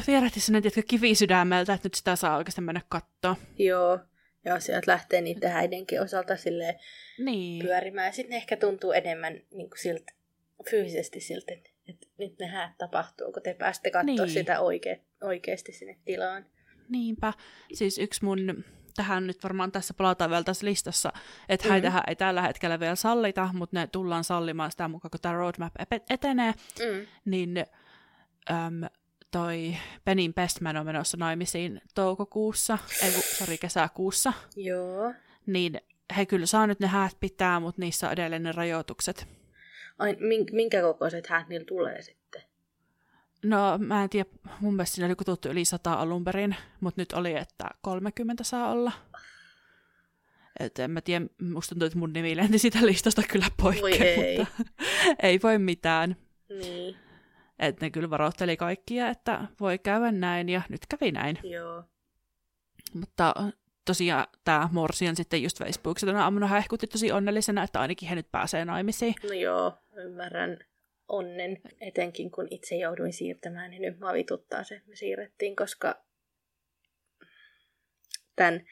vierähti 0.07 0.41
sinne 0.41 0.61
tietkö 0.61 0.83
kivisydämeltä, 0.89 1.75
että 1.75 1.87
nyt 1.87 1.95
sitä 1.95 2.17
saa 2.17 2.37
oikeasti 2.37 2.61
mennä 2.61 2.81
katsoa. 2.89 3.37
Joo, 3.59 3.99
ja 4.45 4.61
sieltä 4.61 4.91
lähtee 4.91 5.21
niiden 5.21 5.51
häidenkin 5.51 6.03
osalta 6.03 6.37
sille 6.37 6.79
niin. 7.19 7.65
pyörimään. 7.65 8.13
Sitten 8.13 8.31
ne 8.31 8.37
ehkä 8.37 8.57
tuntuu 8.57 8.93
enemmän 8.93 9.33
niin 9.33 9.71
kuin 9.71 9.79
siltä, 9.79 10.13
fyysisesti 10.71 11.21
siltä, 11.21 11.53
että, 11.53 11.71
että 11.89 12.07
nyt 12.19 12.39
ne 12.39 12.47
häät 12.47 12.79
tapahtuu, 12.79 13.33
kun 13.33 13.43
te 13.43 13.55
pääsette 13.55 13.91
katsoa 13.91 14.25
niin. 14.25 14.31
sitä 14.31 14.61
oike, 14.61 15.01
oikeasti 15.23 15.73
sinne 15.73 15.99
tilaan. 16.05 16.47
Niinpä. 16.89 17.33
Siis 17.73 17.99
yksi 17.99 18.25
mun, 18.25 18.65
tähän 18.97 19.27
nyt 19.27 19.43
varmaan 19.43 19.73
tässä 19.73 19.95
palataan 19.95 20.31
vielä 20.31 20.45
tässä 20.45 20.67
listassa, 20.67 21.13
että 21.49 21.65
mm-hmm. 21.65 21.71
häitähän 21.71 22.03
ei 22.07 22.17
tällä 22.17 22.43
hetkellä 22.43 22.81
vielä 22.81 22.95
sallita, 22.95 23.51
mutta 23.53 23.79
ne 23.81 23.87
tullaan 23.87 24.25
sallimaan 24.25 24.71
sitä 24.71 24.89
mukaan, 24.89 25.11
kun 25.11 25.21
tämä 25.21 25.35
roadmap 25.35 25.75
etenee, 26.11 26.53
mm. 26.79 27.07
niin 27.25 27.65
äm, 28.51 28.81
toi 29.31 29.77
Penin 30.05 30.35
Bestman 30.35 30.77
on 30.77 30.87
menossa 30.87 31.17
naimisiin 31.17 31.81
toukokuussa, 31.95 32.79
ei 33.03 33.11
sori, 33.11 33.59
kesäkuussa. 33.59 34.33
Joo. 34.57 35.15
Niin 35.47 35.81
he 36.17 36.27
kyllä 36.27 36.47
saa 36.47 36.67
nyt 36.67 36.81
ne 36.81 36.87
häät 36.87 37.17
pitää, 37.21 37.61
mutta 37.61 37.81
niissä 37.81 38.07
on 38.07 38.13
edelleen 38.13 38.43
ne 38.43 38.53
rajoitukset. 38.53 39.44
Ai, 39.99 40.17
minkä 40.53 40.83
kokoiset 40.83 41.27
häät 41.27 41.49
niillä 41.49 41.65
tulee 41.65 42.03
sitten? 42.03 42.43
No, 43.45 43.79
mä 43.79 44.03
en 44.03 44.11
tiedä, 44.11 44.31
mun 44.61 44.75
mielestä 44.75 44.95
siinä 44.95 45.07
oli 45.07 45.15
kututtu 45.15 45.49
yli 45.49 45.65
100 45.65 45.93
alun 45.93 46.25
perin, 46.25 46.57
mutta 46.81 47.01
nyt 47.01 47.13
oli, 47.13 47.37
että 47.37 47.65
30 47.83 48.45
saa 48.45 48.71
olla. 48.71 48.93
Et 50.61 50.79
en 50.79 50.91
mä 50.91 51.01
tiedä, 51.01 51.27
musta 51.43 51.75
tuntuu, 51.75 51.87
että 51.87 51.99
mun 51.99 52.13
nimi 52.13 52.37
lenti 52.37 52.59
sitä 52.59 52.87
listasta 52.87 53.23
kyllä 53.23 53.47
poikkeen, 53.63 54.39
mutta 54.39 54.65
ei 55.23 55.41
voi 55.43 55.59
mitään. 55.59 56.17
Niin. 56.49 56.97
Että 57.59 57.87
ne 57.87 57.91
kyllä 57.91 58.11
varoitteli 58.11 58.57
kaikkia, 58.57 59.09
että 59.09 59.49
voi 59.61 59.79
käydä 59.79 60.13
näin, 60.13 60.49
ja 60.49 60.63
nyt 60.69 60.81
kävi 60.89 61.13
näin. 61.13 61.39
Joo. 61.43 61.85
Mutta 62.95 63.35
tosiaan 63.85 64.27
tämä 64.45 64.69
Morsian 64.73 65.17
sitten 65.17 65.43
just 65.43 65.59
Facebookissa 65.59 66.07
tänä 66.07 66.23
aamuna 66.23 66.47
hehkutti 66.47 66.87
tosi 66.87 67.13
onnellisena, 67.13 67.63
että 67.63 67.81
ainakin 67.81 68.09
he 68.09 68.15
nyt 68.15 68.33
pääsee 68.33 68.65
naimisiin. 68.65 69.15
No 69.23 69.33
joo, 69.33 69.79
ymmärrän 69.99 70.59
onnen, 71.09 71.61
etenkin 71.81 72.31
kun 72.31 72.49
itse 72.51 72.77
jouduin 72.77 73.13
siirtämään, 73.13 73.71
niin 73.71 73.83
nyt 73.83 73.99
mä 73.99 74.13
vituttaa 74.13 74.65
se, 74.65 74.81
me 74.87 74.97
siirrettiin, 74.97 75.57
koska 75.57 76.05
tämän 78.37 78.67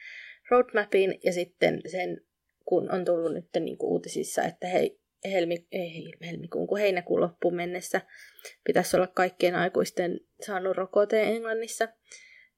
roadmapin 0.49 1.19
ja 1.23 1.33
sitten 1.33 1.81
sen, 1.91 2.21
kun 2.65 2.91
on 2.91 3.05
tullut 3.05 3.33
nyt 3.33 3.49
niin 3.59 3.77
kuin 3.77 3.89
uutisissa, 3.89 4.43
että 4.43 4.67
hei, 4.67 4.99
helmi, 5.31 5.67
ei, 5.71 6.13
helmikuun 6.25 6.67
kuin 6.67 6.81
heinäkuun 6.81 7.21
loppuun 7.21 7.55
mennessä 7.55 8.01
pitäisi 8.63 8.97
olla 8.97 9.07
kaikkien 9.07 9.55
aikuisten 9.55 10.19
saanut 10.45 10.77
rokote 10.77 11.23
Englannissa, 11.23 11.87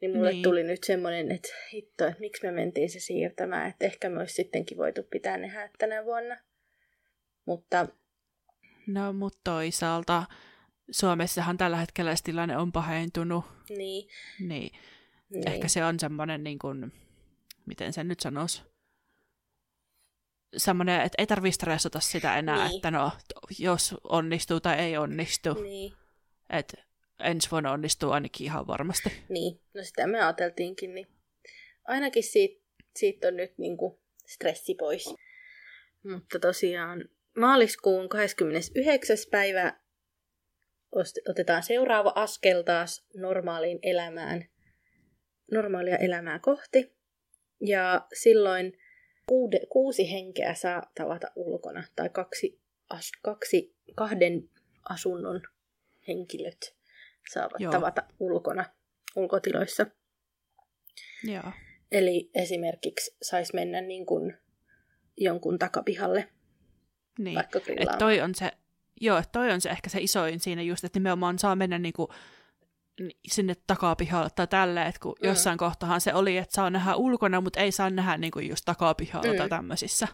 niin 0.02 0.16
mulle 0.16 0.32
niin. 0.32 0.44
tuli 0.44 0.64
nyt 0.64 0.84
semmoinen, 0.84 1.32
että 1.32 1.50
hitto, 1.74 2.08
että 2.08 2.20
miksi 2.20 2.44
me 2.44 2.52
mentiin 2.52 2.90
se 2.90 3.00
siirtämään, 3.00 3.70
että 3.70 3.86
ehkä 3.86 4.10
me 4.10 4.20
olisi 4.20 4.34
sittenkin 4.34 4.78
voitu 4.78 5.04
pitää 5.04 5.38
ne 5.38 5.48
häät 5.48 5.72
tänä 5.78 6.06
vuonna. 6.06 6.38
Mutta... 7.46 7.88
No, 8.88 9.14
mutta 9.14 9.40
toisaalta 9.44 10.24
Suomessahan 10.92 11.58
tällä 11.58 11.78
hetkellä 11.78 12.16
tilanne 12.24 12.58
on 12.58 12.72
pahentunut. 12.72 13.46
Niin. 13.70 14.10
Niin. 14.40 14.72
niin. 15.30 15.48
Ehkä 15.48 15.68
se 15.68 15.86
on 15.86 16.00
semmoinen, 16.00 16.44
niin 16.44 16.60
kuin, 16.60 16.94
miten 17.66 17.94
sen 17.94 18.08
nyt 18.08 18.20
sanoisi, 18.20 18.62
semmoinen, 20.58 21.02
että 21.02 21.16
ei 21.18 21.28
tarvitse 21.28 21.56
stressata 21.56 22.00
sitä 22.00 22.38
enää, 22.38 22.68
niin. 22.68 22.76
että 22.76 22.92
no, 22.92 23.12
jos 23.60 23.96
onnistuu 24.04 24.60
tai 24.60 24.80
ei 24.80 24.98
onnistu. 24.98 25.54
Niin. 25.54 25.94
Että 26.50 26.86
ensi 27.20 27.52
vuonna 27.52 27.72
onnistuu 27.72 28.12
ainakin 28.12 28.46
ihan 28.46 28.68
varmasti. 28.68 29.12
Niin, 29.30 29.60
no 29.74 29.84
sitä 29.84 30.08
me 30.08 30.22
ajateltiinkin, 30.24 30.96
niin 30.96 31.08
ainakin 31.86 32.24
siitä, 32.24 32.64
siitä 32.96 33.28
on 33.28 33.36
nyt 33.36 33.58
niinku 33.58 34.00
stressi 34.26 34.76
pois. 34.76 35.16
Mutta 36.04 36.40
tosiaan 36.40 37.10
maaliskuun 37.38 38.10
29. 38.10 39.18
päivä 39.32 39.74
otetaan 41.30 41.64
seuraava 41.64 42.12
askel 42.16 42.62
taas 42.62 43.08
normaaliin 43.16 43.80
elämään, 43.84 44.46
normaalia 45.52 45.98
elämää 45.98 46.40
kohti. 46.40 46.96
Ja 47.62 48.08
silloin 48.14 48.78
kuude, 49.30 49.60
kuusi 49.70 50.12
henkeä 50.12 50.54
saa 50.54 50.92
tavata 50.96 51.28
ulkona, 51.36 51.84
tai 51.96 52.10
kaksi, 52.10 52.62
as, 52.90 53.12
kaksi 53.22 53.76
kahden 53.96 54.50
asunnon 54.90 55.42
henkilöt 56.08 56.76
saavat 57.34 57.60
Joo. 57.60 57.72
tavata 57.72 58.04
ulkona, 58.20 58.66
ulkotiloissa. 59.16 59.86
Joo. 61.24 61.52
Eli 61.92 62.30
esimerkiksi 62.36 63.18
saisi 63.22 63.56
mennä 63.56 63.82
niin 63.82 64.06
kuin 64.06 64.38
jonkun 65.18 65.60
takapihalle, 65.60 66.30
niin. 67.20 67.36
vaikka 67.36 67.60
Et 67.78 67.98
toi 68.00 68.22
on 68.22 68.36
se, 68.36 68.52
joo, 69.02 69.22
toi 69.32 69.52
on 69.52 69.62
se 69.62 69.70
ehkä 69.70 69.90
se 69.90 70.00
isoin 70.02 70.40
siinä 70.40 70.62
just, 70.62 70.84
että 70.84 71.00
nimenomaan 71.00 71.40
saa 71.40 71.56
mennä 71.56 71.80
niin 71.80 71.94
kuin 71.94 72.08
sinne 73.28 73.54
takapihalle 73.68 74.30
tai 74.36 74.48
tälle, 74.48 74.86
että 74.86 75.00
kun 75.02 75.16
mm. 75.22 75.28
jossain 75.28 75.58
kohtahan 75.58 76.02
se 76.02 76.14
oli, 76.14 76.38
että 76.38 76.56
saa 76.56 76.70
nähdä 76.70 76.96
ulkona, 76.96 77.42
mutta 77.42 77.60
ei 77.60 77.72
saa 77.72 77.90
nähdä 77.90 78.18
niin 78.18 78.32
kuin 78.32 78.50
just 78.50 78.66
takapihalla 78.66 79.32
mm. 79.32 79.38
tai 79.38 79.50
tämmöisissä. 79.50 80.08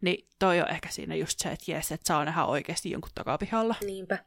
Niin 0.00 0.28
toi 0.38 0.60
on 0.60 0.70
ehkä 0.70 0.88
siinä 0.88 1.14
just 1.14 1.38
se, 1.38 1.48
että 1.48 1.72
jes, 1.72 1.92
että 1.92 2.06
saa 2.06 2.24
nähdä 2.24 2.44
oikeasti 2.44 2.90
jonkun 2.90 3.10
takapihalla. 3.14 3.74
Niinpä. 3.84 4.18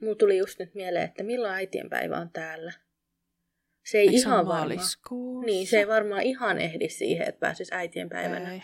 Mulla 0.00 0.14
tuli 0.14 0.38
just 0.38 0.58
nyt 0.58 0.74
mieleen, 0.74 1.04
että 1.04 1.22
milloin 1.22 1.54
äitienpäivä 1.54 2.16
on 2.16 2.30
täällä. 2.30 2.72
Se 3.84 3.98
ei 3.98 4.06
Eikö 4.06 4.18
ihan 4.18 4.46
varmaan. 4.46 4.78
Niin, 5.46 5.66
se 5.66 5.78
ei 5.78 5.88
varmaan 5.88 6.22
ihan 6.22 6.58
ehdi 6.58 6.88
siihen, 6.88 7.28
että 7.28 7.40
pääsisi 7.40 7.74
äitienpäivänä. 7.74 8.52
Ei. 8.52 8.62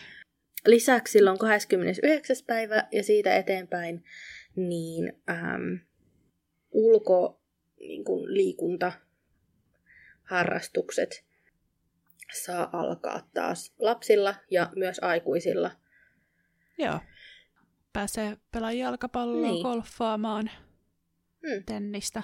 Lisäksi 0.66 1.12
silloin 1.12 1.38
29. 1.38 2.36
päivä 2.46 2.88
ja 2.92 3.02
siitä 3.02 3.36
eteenpäin, 3.36 4.04
niin 4.56 5.12
äm, 5.30 5.78
ulko 6.70 7.40
niin 7.80 8.04
kuin 8.04 8.34
liikunta, 8.34 8.92
harrastukset 10.22 11.24
saa 12.32 12.70
alkaa 12.72 13.28
taas 13.34 13.74
lapsilla 13.78 14.34
ja 14.50 14.72
myös 14.76 14.98
aikuisilla. 15.02 15.70
Joo. 16.78 16.98
Pääsee 17.92 18.36
pelaamaan 18.52 18.78
jalkapalloa, 18.78 19.50
niin. 19.50 19.62
golfaamaan, 19.62 20.50
hmm. 21.46 21.64
tennistä. 21.66 22.22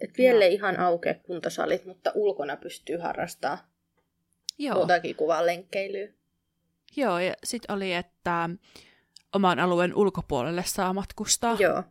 Et 0.00 0.18
vielä 0.18 0.44
ei 0.44 0.54
ihan 0.54 0.78
aukea 0.78 1.14
kuntosalit, 1.14 1.84
mutta 1.84 2.12
ulkona 2.14 2.56
pystyy 2.56 2.96
harrastamaan 2.96 3.58
Joo. 4.58 4.74
muutakin 4.74 5.16
kuvaa 5.16 5.46
lenkkeilyä. 5.46 6.08
Joo, 6.96 7.18
ja 7.18 7.34
sitten 7.44 7.76
oli, 7.76 7.92
että 7.92 8.50
oman 9.34 9.58
alueen 9.58 9.94
ulkopuolelle 9.94 10.64
saa 10.66 10.92
matkustaa. 10.92 11.56
Joo. 11.60 11.82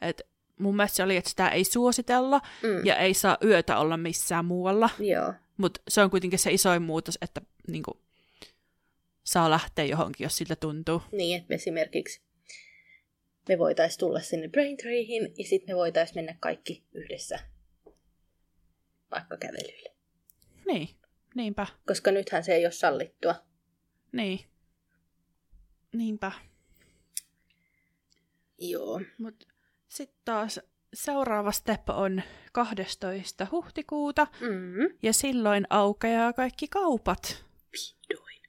Et 0.00 0.22
mun 0.58 0.76
mielestä 0.76 0.96
se 0.96 1.02
oli, 1.02 1.16
että 1.16 1.30
sitä 1.30 1.48
ei 1.48 1.64
suositella 1.64 2.40
mm. 2.62 2.86
ja 2.86 2.96
ei 2.96 3.14
saa 3.14 3.38
yötä 3.44 3.78
olla 3.78 3.96
missään 3.96 4.44
muualla. 4.44 4.90
Joo. 4.98 5.34
Mutta 5.56 5.80
se 5.88 6.02
on 6.02 6.10
kuitenkin 6.10 6.38
se 6.38 6.52
isoin 6.52 6.82
muutos, 6.82 7.18
että 7.22 7.40
niinku, 7.68 8.00
saa 9.24 9.50
lähteä 9.50 9.84
johonkin, 9.84 10.24
jos 10.24 10.36
siltä 10.36 10.56
tuntuu. 10.56 11.02
Niin, 11.12 11.40
että 11.40 11.54
esimerkiksi 11.54 12.22
me 13.48 13.58
voitaisiin 13.58 14.00
tulla 14.00 14.20
sinne 14.20 14.48
Braintreehin 14.48 15.34
ja 15.38 15.44
sitten 15.44 15.74
me 15.74 15.78
voitaisiin 15.78 16.18
mennä 16.18 16.36
kaikki 16.40 16.84
yhdessä 16.94 17.38
vaikka 19.10 19.36
kävelylle. 19.36 19.94
Niin, 20.66 20.88
niinpä. 21.36 21.66
Koska 21.86 22.10
nythän 22.10 22.44
se 22.44 22.54
ei 22.54 22.64
ole 22.66 22.72
sallittua. 22.72 23.34
Niin. 24.12 24.40
Niinpä. 25.92 26.32
Joo. 28.58 29.00
Mut 29.18 29.48
sitten 29.88 30.20
taas 30.24 30.60
seuraava 30.94 31.52
step 31.52 31.90
on 31.90 32.22
12. 32.52 33.46
huhtikuuta, 33.50 34.26
mm-hmm. 34.40 34.98
ja 35.02 35.12
silloin 35.12 35.66
aukeaa 35.70 36.32
kaikki 36.32 36.68
kaupat. 36.68 37.44
Vihdoin. 37.72 38.40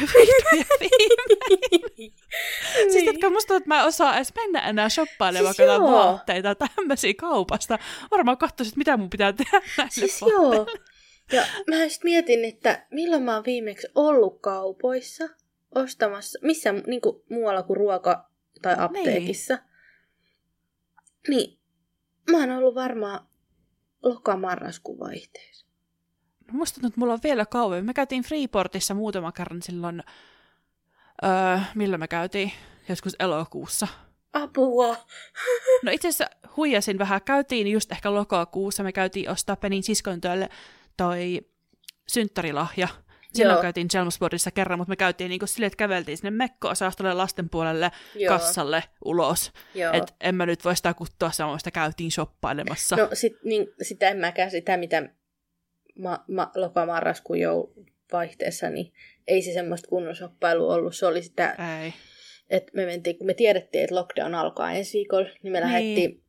Vihdoin 0.00 0.58
ja 0.58 0.64
viimein. 0.80 2.12
siis 2.92 3.08
että 3.14 3.30
musta 3.30 3.56
että 3.56 3.68
mä 3.68 3.80
en 3.80 3.86
osaa 3.86 4.16
edes 4.16 4.34
mennä 4.34 4.60
enää 4.60 4.88
shoppailemaan 4.88 5.54
siis 5.54 5.68
vaatteita 5.68 6.54
tämmöisiä 6.54 7.14
kaupasta. 7.18 7.78
Varmaan 8.10 8.38
katsoisit, 8.38 8.76
mitä 8.76 8.96
mun 8.96 9.10
pitää 9.10 9.32
tehdä 9.32 9.60
näille 9.78 9.90
siis 9.90 10.20
joo. 10.20 10.66
Ja 11.32 11.42
mä 11.70 11.76
sitten 11.88 12.10
mietin, 12.10 12.44
että 12.44 12.86
milloin 12.90 13.22
mä 13.22 13.34
oon 13.34 13.44
viimeksi 13.44 13.88
ollut 13.94 14.40
kaupoissa 14.40 15.24
ostamassa, 15.74 16.38
missä 16.42 16.72
niin 16.72 17.00
kuin, 17.00 17.22
muualla 17.30 17.62
kuin 17.62 17.76
ruoka- 17.76 18.30
tai 18.62 18.74
apteekissa. 18.78 19.54
Niin 19.54 19.68
Niin, 21.28 21.58
mä 22.30 22.38
oon 22.38 22.50
ollut 22.50 22.74
varmaan 22.74 23.26
loka-marraskuun 24.02 24.98
vaihteessa. 24.98 25.66
No, 26.46 26.58
musta 26.58 26.74
tuntuu, 26.74 26.88
että 26.88 27.00
mulla 27.00 27.12
on 27.12 27.18
vielä 27.22 27.46
kauemmin. 27.46 27.86
Me 27.86 27.94
käytiin 27.94 28.22
Freeportissa 28.22 28.94
muutama 28.94 29.32
kerran 29.32 29.62
silloin, 29.62 30.02
öö, 31.24 31.58
millä 31.74 31.98
me 31.98 32.08
käytiin, 32.08 32.52
joskus 32.88 33.16
elokuussa. 33.18 33.88
Apua! 34.32 34.96
No 35.82 35.92
itse 35.92 36.08
asiassa 36.08 36.36
huijasin 36.56 36.98
vähän. 36.98 37.20
Käytiin 37.22 37.66
just 37.66 37.92
ehkä 37.92 38.14
lokakuussa, 38.14 38.82
me 38.82 38.92
käytiin 38.92 39.30
ostaa 39.30 39.56
Penin 39.56 39.82
siskon 39.82 40.20
työlle 40.20 40.48
toi 40.96 41.40
synttärilahja. 42.08 42.88
Silloin 43.32 43.54
Joo. 43.56 43.62
käytiin 43.62 43.88
Chelmsfordissa 43.88 44.50
kerran, 44.50 44.78
mutta 44.78 44.88
me 44.90 44.96
käytiin 44.96 45.28
niinku 45.28 45.46
silleen, 45.46 45.66
että 45.66 45.76
käveltiin 45.76 46.16
sinne 46.18 46.30
mekko-osastolle 46.30 47.14
lasten 47.14 47.48
puolelle 47.50 47.90
Joo. 48.14 48.28
kassalle 48.38 48.82
ulos. 49.04 49.52
Joo. 49.74 49.92
Et 49.92 50.14
en 50.20 50.34
mä 50.34 50.46
nyt 50.46 50.64
voi 50.64 50.76
sitä 50.76 50.94
kuttua 50.94 51.30
samoista, 51.30 51.70
käytiin 51.70 52.10
shoppailemassa. 52.10 52.96
No 52.96 53.08
sit, 53.12 53.32
niin, 53.44 53.66
sitä 53.82 54.08
en 54.08 54.16
mäkään 54.16 54.50
sitä, 54.50 54.76
mitä 54.76 55.08
ma, 55.98 56.24
ma, 56.28 56.50
loka-marraskuun 56.56 57.38
joul- 57.38 57.84
vaihteessa, 58.12 58.70
niin 58.70 58.92
ei 59.26 59.42
se 59.42 59.52
semmoista 59.52 59.88
kunnon 59.88 60.16
shoppailua 60.16 60.74
ollut. 60.74 60.96
Se 60.96 61.06
oli 61.06 61.22
sitä, 61.22 61.56
Ei. 61.82 61.94
että 62.50 62.72
me 62.74 62.86
mentiin, 62.86 63.18
kun 63.18 63.26
me 63.26 63.34
tiedettiin, 63.34 63.84
että 63.84 63.94
lockdown 63.94 64.34
alkaa 64.34 64.72
ensi 64.72 64.98
viikolla, 64.98 65.28
niin 65.42 65.52
me 65.52 65.60
Niin. 65.60 65.66
lähdettiin 65.72 66.22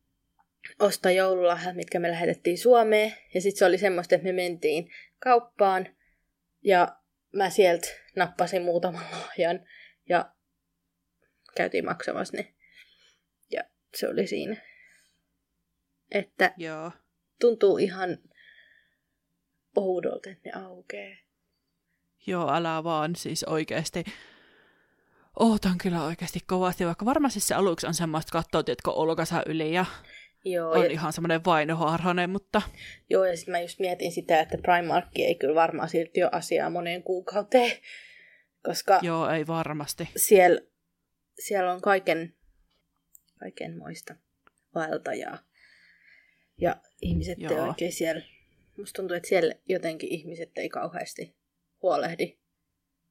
ostaa 0.79 1.12
joululahjat, 1.12 1.75
mitkä 1.75 2.00
me 2.00 2.12
lähetettiin 2.12 2.58
Suomeen. 2.58 3.13
Ja 3.34 3.41
sitten 3.41 3.60
se 3.60 3.65
oli 3.65 3.77
semmoista, 3.77 4.15
että 4.15 4.25
me 4.27 4.32
mentiin 4.32 4.91
kauppaan 5.20 5.88
ja 6.63 6.98
mä 7.34 7.50
sieltä 7.50 7.88
nappasin 8.15 8.63
muutaman 8.63 9.05
lahjan 9.12 9.60
ja 10.10 10.34
käytiin 11.55 11.86
maksamassa 11.86 12.38
ne. 12.38 12.53
Ja 13.51 13.63
se 13.96 14.08
oli 14.08 14.27
siinä. 14.27 14.55
Että 16.12 16.53
Joo. 16.58 16.91
tuntuu 17.39 17.77
ihan 17.77 18.17
oudolta, 19.75 20.29
että 20.29 20.50
ne 20.50 20.63
aukeaa. 20.65 21.17
Joo, 22.27 22.53
älä 22.53 22.84
vaan 22.84 23.15
siis 23.15 23.43
oikeasti. 23.43 24.03
Ootan 25.39 25.77
kyllä 25.77 26.03
oikeasti 26.03 26.39
kovasti, 26.48 26.86
vaikka 26.86 27.05
varmasti 27.05 27.39
se 27.39 27.55
aluksi 27.55 27.88
on 27.88 27.93
semmoista 27.93 28.32
katsoa, 28.32 28.60
että 28.60 28.91
olkansa 28.91 29.43
yli 29.46 29.74
ja 29.74 29.86
Joo, 30.45 30.71
on 30.71 30.83
ja, 30.83 30.91
ihan 30.91 31.13
semmoinen 31.13 31.45
vainoharhainen, 31.45 32.29
mutta 32.29 32.62
joo, 33.09 33.25
ja 33.25 33.38
sitten 33.38 33.51
mä 33.51 33.59
just 33.59 33.79
mietin 33.79 34.12
sitä, 34.12 34.39
että 34.39 34.57
Primark 34.57 35.07
ei 35.15 35.35
kyllä 35.35 35.55
varmaan 35.55 35.89
silti 35.89 36.23
ole 36.23 36.31
asiaa 36.33 36.69
moneen 36.69 37.03
kuukauteen, 37.03 37.77
koska 38.63 39.00
joo, 39.01 39.29
ei 39.29 39.47
varmasti. 39.47 40.09
siellä, 40.15 40.62
siellä 41.39 41.73
on 41.73 41.81
kaiken, 41.81 42.35
kaikenmoista 43.39 44.15
vaeltajaa. 44.75 45.38
Ja 46.62 46.75
ihmiset 47.01 47.39
ei 47.39 47.45
Joo. 47.45 47.67
oikein 47.67 47.93
siellä, 47.93 48.21
musta 48.77 48.95
tuntuu, 48.97 49.17
että 49.17 49.29
siellä 49.29 49.55
jotenkin 49.69 50.09
ihmiset 50.09 50.51
ei 50.57 50.69
kauheasti 50.69 51.35
huolehdi 51.81 52.38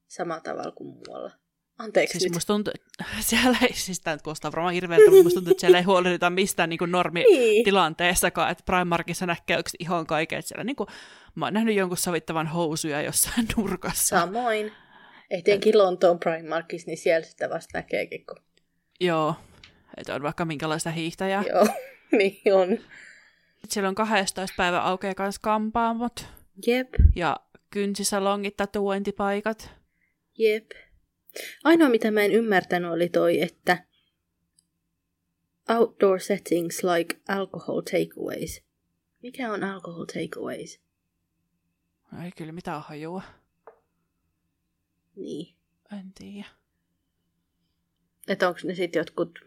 samalla 0.08 0.40
tavalla 0.40 0.72
kuin 0.72 0.94
muualla. 0.94 1.41
Anteeksi 1.78 2.12
Siis 2.12 2.24
nyt. 2.24 2.32
musta 2.34 2.52
tuntuu, 2.52 2.72
että 2.74 3.04
siellä 3.30 3.58
ei, 3.62 3.72
siis 3.72 4.00
tämä 4.00 4.14
nyt 4.14 4.22
kuulostaa 4.22 4.52
varmaan 4.52 4.74
hirveältä, 4.74 5.10
mutta 5.10 5.22
musta 5.22 5.36
tuntuu, 5.36 5.50
että 5.50 5.60
siellä 5.60 5.78
ei 5.78 5.84
huolehdita 5.84 6.30
mistään 6.30 6.68
niin 6.68 6.78
normi 6.86 7.24
Niin. 7.30 7.64
tilanteessakaan, 7.64 8.50
että 8.50 8.64
Primarkissa 8.66 9.26
näkee 9.26 9.58
yksi 9.58 9.76
ihan 9.80 10.06
kaiken, 10.06 10.38
että 10.38 10.48
siellä 10.48 10.64
niin 10.64 10.76
kuin, 10.76 10.86
mä 11.34 11.46
oon 11.46 11.54
nähnyt 11.54 11.76
jonkun 11.76 11.96
sovittavan 11.98 12.46
housuja 12.46 13.02
jossain 13.02 13.46
nurkassa. 13.56 14.18
Samoin. 14.20 14.72
Etenkin 15.30 15.78
Lontoon 15.78 16.18
Primarkissa, 16.18 16.86
niin 16.86 16.98
siellä 16.98 17.26
sitä 17.26 17.50
vasta 17.50 17.78
näkeekin, 17.78 18.26
kun... 18.26 18.36
Joo, 19.00 19.34
että 19.96 20.14
on 20.14 20.22
vaikka 20.22 20.44
minkälaista 20.44 20.90
hiihtäjää. 20.90 21.44
Joo, 21.48 21.66
niin 22.18 22.40
on. 22.54 22.78
Siellä 23.68 23.88
on 23.88 23.94
12 23.94 24.54
päivä 24.56 24.80
aukeaa 24.80 25.14
kans 25.14 25.38
kampaamot 25.38 26.26
Jep, 26.66 26.88
ja 27.16 27.36
kynsisalongit, 27.70 28.56
tatuointipaikat. 28.56 29.70
jep. 30.38 30.70
Ainoa, 31.64 31.88
mitä 31.88 32.10
mä 32.10 32.22
en 32.22 32.32
ymmärtänyt, 32.32 32.90
oli 32.90 33.08
toi, 33.08 33.40
että 33.42 33.86
outdoor 35.68 36.20
settings 36.20 36.84
like 36.84 37.20
alcohol 37.28 37.80
takeaways. 37.80 38.62
Mikä 39.22 39.52
on 39.52 39.64
alcohol 39.64 40.04
takeaways? 40.04 40.80
Ei 42.24 42.30
kyllä 42.36 42.52
mitään 42.52 42.82
hajua. 42.82 43.22
Niin. 45.16 45.56
En 45.98 46.12
tiedä. 46.12 46.48
Että 48.28 48.48
onko 48.48 48.60
ne 48.64 48.74
sitten 48.74 49.00
jotkut... 49.00 49.38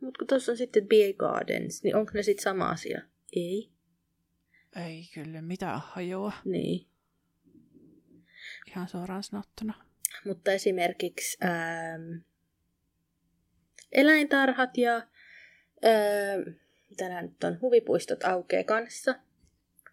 Mutta 0.00 0.18
kun 0.18 0.26
tuossa 0.26 0.52
on 0.52 0.58
sitten 0.58 0.88
Beer 0.88 1.14
Gardens, 1.14 1.82
niin 1.82 1.96
onko 1.96 2.10
ne 2.14 2.22
sitten 2.22 2.42
sama 2.42 2.68
asia? 2.68 3.00
Ei. 3.32 3.72
Ei 4.86 5.08
kyllä 5.14 5.42
mitään 5.42 5.80
hajua. 5.84 6.32
Niin. 6.44 6.88
Ihan 8.66 8.88
suoraan 8.88 9.22
sanottuna. 9.22 9.87
Mutta 10.24 10.52
esimerkiksi 10.52 11.38
ähm, 11.44 12.18
eläintarhat 13.92 14.78
ja 14.78 14.96
ähm, 15.84 16.40
mitä 16.90 17.08
nää 17.08 17.22
nyt 17.22 17.44
on, 17.44 17.58
huvipuistot 17.60 18.24
aukeaa 18.24 18.64
kanssa. 18.64 19.14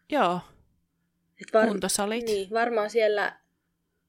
Joo, 0.10 0.40
Et 1.42 1.54
var- 1.54 1.68
kuntosalit. 1.68 2.26
Niin, 2.26 2.50
varmaan 2.50 2.90
siellä 2.90 3.40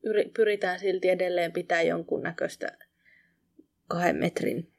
yri- 0.07 0.31
pyritään 0.37 0.79
silti 0.79 1.09
edelleen 1.09 1.53
pitää 1.53 1.83
jonkunnäköistä 1.83 2.79
kahden 3.88 4.16
metrin. 4.16 4.73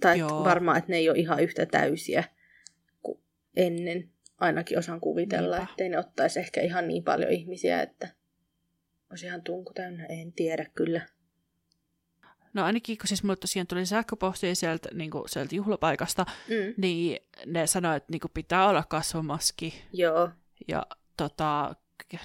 Tai 0.00 0.12
et 0.12 0.18
Joo. 0.18 0.44
varmaan, 0.44 0.78
että 0.78 0.90
ne 0.90 0.96
ei 0.96 1.08
ole 1.10 1.18
ihan 1.18 1.42
yhtä 1.42 1.66
täysiä 1.66 2.24
kuin 3.02 3.20
ennen. 3.56 4.10
Ainakin 4.38 4.78
osaan 4.78 5.00
kuvitella, 5.00 5.56
Niinpä. 5.56 5.70
ettei 5.72 5.88
ne 5.88 5.98
ottaisi 5.98 6.40
ehkä 6.40 6.60
ihan 6.60 6.88
niin 6.88 7.04
paljon 7.04 7.30
ihmisiä, 7.30 7.82
että 7.82 8.08
olisi 9.10 9.26
ihan 9.26 9.42
tunku 9.42 9.72
täynnä. 9.74 10.06
En 10.06 10.32
tiedä 10.32 10.64
kyllä. 10.74 11.00
No 12.54 12.64
ainakin, 12.64 12.98
kun 12.98 13.08
siis 13.08 13.22
mulle 13.22 13.36
tosiaan 13.36 13.66
tuli 13.66 13.86
sähköpostia 13.86 14.54
sieltä, 14.54 14.88
niin 14.94 15.10
kuin, 15.10 15.28
sieltä 15.28 15.54
juhlapaikasta, 15.54 16.26
Mm. 16.48 16.74
niin 16.76 17.18
ne 17.46 17.66
sanoi, 17.66 17.96
että 17.96 18.12
niin 18.12 18.20
kuin, 18.20 18.30
pitää 18.34 18.68
olla 18.68 18.84
kasvomaski 18.88 19.82
Joo, 19.92 20.30
ja 20.68 20.86
tota, 21.16 21.74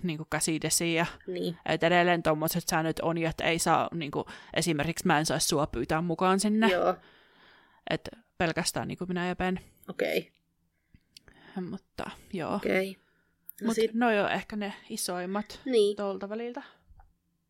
niin 0.03 0.17
kuin 0.17 0.27
käsidesi 0.29 0.93
ja 0.93 1.05
niin. 1.27 1.57
että 1.65 1.87
edelleen 1.87 2.23
tuommoiset 2.23 2.63
säännöt 2.67 2.99
on, 2.99 3.17
ja 3.17 3.29
että 3.29 3.43
ei 3.43 3.59
saa, 3.59 3.89
niin 3.93 4.11
kuin, 4.11 4.25
esimerkiksi 4.53 5.07
mä 5.07 5.19
en 5.19 5.25
saisi 5.25 5.47
sua 5.47 5.67
pyytää 5.67 6.01
mukaan 6.01 6.39
sinne, 6.39 6.67
Joo, 6.67 6.95
että 7.89 8.11
pelkästään 8.37 8.87
niin 8.87 8.97
kuin 8.97 9.07
minä 9.07 9.27
ja 9.27 9.35
Ben. 9.35 9.59
okei. 9.89 10.31
Mutta 11.69 12.09
joo, 12.33 12.55
Okei. 12.55 12.97
No 13.61 13.65
mutta 13.65 13.81
sit, 13.81 13.91
joo, 14.17 14.27
ehkä 14.29 14.55
ne 14.55 14.73
isoimmat 14.89 15.61
niin. 15.65 15.97
tuolta 15.97 16.29
väliltä. 16.29 16.61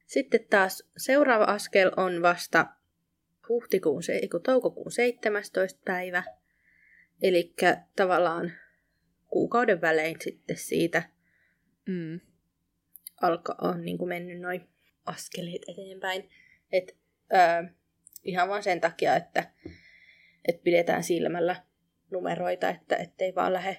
Sitten 0.06 0.46
taas 0.50 0.84
seuraava 0.98 1.44
askel 1.44 1.92
on 1.98 2.22
vasta 2.22 2.66
huhtikuun, 3.50 4.04
se- 4.04 4.22
toukokuun 4.44 4.92
17. 4.92 5.80
päivä. 5.86 6.24
Eli 7.22 7.54
tavallaan 7.96 8.52
kuukauden 9.28 9.82
välein 9.82 10.16
sitten 10.24 10.58
siitä 10.58 11.04
Mm. 11.88 12.20
alkaa 13.22 13.56
on 13.62 13.86
niin 13.86 13.98
kuin 13.98 14.10
mennyt 14.10 14.40
noin 14.42 14.68
askeleet 15.06 15.62
eteenpäin. 15.68 16.30
Et, 16.72 16.98
ää, 17.32 17.70
ihan 18.24 18.50
vaan 18.50 18.64
sen 18.64 18.82
takia, 18.82 19.16
että 19.16 19.52
et 20.48 20.64
pidetään 20.64 21.04
silmällä 21.04 21.64
numeroita, 22.12 22.70
että 22.70 22.96
ettei 22.96 23.36
vaan 23.36 23.54
lähde 23.54 23.78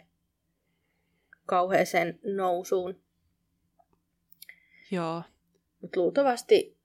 kauheeseen 1.47 2.19
nousuun. 2.25 3.03
Joo, 4.91 5.23
Mutta 5.83 6.01
luultavasti 6.01 6.77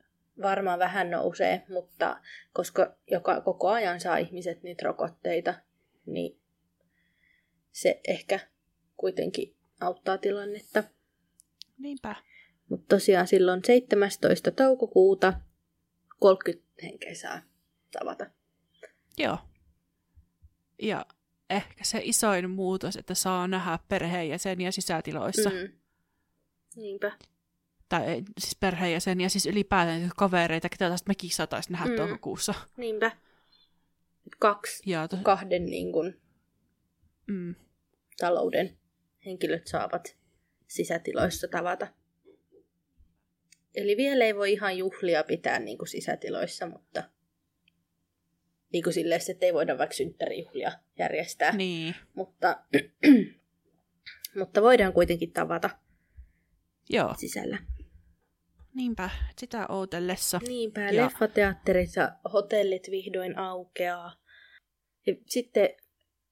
varmaan 0.41 0.79
vähän 0.79 1.11
nousee, 1.11 1.63
mutta 1.69 2.21
koska 2.53 2.95
joka, 3.11 3.41
koko 3.41 3.69
ajan 3.69 3.99
saa 3.99 4.17
ihmiset 4.17 4.63
niitä 4.63 4.83
rokotteita, 4.85 5.53
niin 6.05 6.39
se 7.71 8.01
ehkä 8.07 8.39
kuitenkin 8.97 9.55
auttaa 9.79 10.17
tilannetta. 10.17 10.83
niinpä. 11.77 12.15
Mutta 12.69 12.95
tosiaan 12.95 13.27
silloin 13.27 13.61
17. 13.65 14.51
toukokuuta 14.51 15.33
30 16.19 16.63
henkeä 16.83 17.15
saa 17.15 17.41
tavata. 17.91 18.25
Joo. 19.17 19.37
Ja 20.81 21.05
ehkä 21.51 21.83
se 21.83 22.01
isoin 22.03 22.49
muutos, 22.49 22.95
että 22.95 23.13
saa 23.13 23.47
nähdä 23.47 23.79
perheenjäseniä 23.89 24.71
sisätiloissa. 24.71 25.49
Mm. 25.49 25.69
Niinpä. 26.75 27.11
Tai 27.89 28.05
ei, 28.05 28.23
siis 28.39 28.55
perheenjäseniä, 28.59 29.29
siis 29.29 29.45
ylipäätään 29.45 30.11
kavereita, 30.17 30.69
ketä 30.69 30.87
taas 30.87 31.05
mekin 31.07 31.29
saataisiin 31.29 31.71
nähdä 31.73 31.89
Mm. 31.89 31.95
toukokuussa. 31.95 32.53
Niinpä. 32.77 33.11
Kaksi 34.39 34.83
Ja 34.85 35.07
to, 35.07 35.17
kahden 35.23 35.65
niin 35.65 35.91
kun, 35.91 36.13
mm, 37.27 37.55
talouden 38.19 38.77
henkilöt 39.25 39.67
saavat 39.67 40.17
sisätiloissa 40.67 41.47
tavata. 41.47 41.87
Eli 43.75 43.97
vielä 43.97 44.25
ei 44.25 44.35
voi 44.35 44.51
ihan 44.51 44.77
juhlia 44.77 45.23
pitää 45.23 45.59
niin 45.59 45.77
kuin 45.77 45.87
sisätiloissa, 45.87 46.67
mutta 46.67 47.03
Niin 48.73 48.83
kuin 48.83 48.93
silleen, 48.93 49.21
että 49.29 49.45
ei 49.45 49.53
voida 49.53 49.77
vaikka 49.77 49.95
synttärijuhlia 49.95 50.71
järjestää. 50.99 51.51
Niin. 51.55 51.95
Mutta, 52.13 52.63
mutta 54.39 54.61
voidaan 54.61 54.93
kuitenkin 54.93 55.31
tavata 55.33 55.69
Joo, 56.89 57.13
sisällä. 57.17 57.57
niinpä. 58.75 59.09
Sitä 59.39 59.65
ootellessa. 59.69 60.39
Niinpä, 60.47 60.81
Ja- 60.81 61.05
leffateatterit 61.05 61.95
ja 61.95 62.11
hotellit 62.33 62.87
vihdoin 62.91 63.37
aukeaa. 63.37 64.15
Ja 65.07 65.15
sitten 65.25 65.69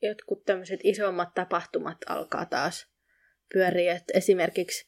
jotkut 0.02 0.46
tämmöiset 0.46 0.80
isommat 0.84 1.34
tapahtumat 1.34 1.98
alkaa 2.10 2.46
taas 2.46 2.88
pyöriä. 3.54 3.96
Et 3.96 4.04
esimerkiksi 4.14 4.88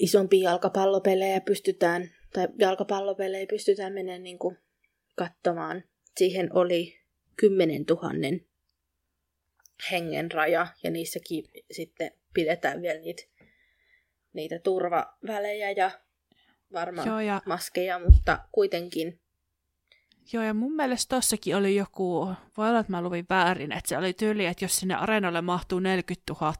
isompia 0.00 0.50
jalkapallopelejä 0.50 1.40
pystytään, 1.40 2.10
tai 2.32 2.48
jalkapallopelejä 2.58 3.46
pystytään 3.46 3.92
menemään 3.92 4.22
niin 4.22 4.38
kuin 4.38 4.58
katsomaan. 5.16 5.84
Siihen 6.18 6.48
oli 6.52 6.98
10 7.36 7.84
000 7.90 8.02
hengen 9.90 10.32
raja, 10.32 10.66
ja 10.82 10.90
niissäkin 10.90 11.44
sitten 11.70 12.10
pidetään 12.34 12.82
vielä 12.82 13.00
niitä, 13.00 13.22
niitä 14.32 14.58
turvavälejä 14.58 15.70
ja 15.70 15.90
varmaan 16.72 17.08
Joo, 17.08 17.20
ja, 17.20 17.42
maskeja, 17.46 17.98
mutta 17.98 18.38
kuitenkin. 18.52 19.20
joo, 20.32 20.42
ja 20.44 20.54
mun 20.54 20.72
mielestä 20.72 21.16
tossakin 21.16 21.56
oli 21.56 21.76
joku, 21.76 22.34
voi 22.56 22.68
olla, 22.68 22.78
että 22.78 22.92
mä 22.92 23.02
luvin 23.02 23.26
väärin, 23.30 23.72
että 23.72 23.88
se 23.88 23.98
oli 23.98 24.12
tyyli, 24.12 24.46
että 24.46 24.64
jos 24.64 24.80
sinne 24.80 24.94
areenalle 24.94 25.40
mahtuu 25.40 25.78
40 25.80 26.32
000, 26.40 26.54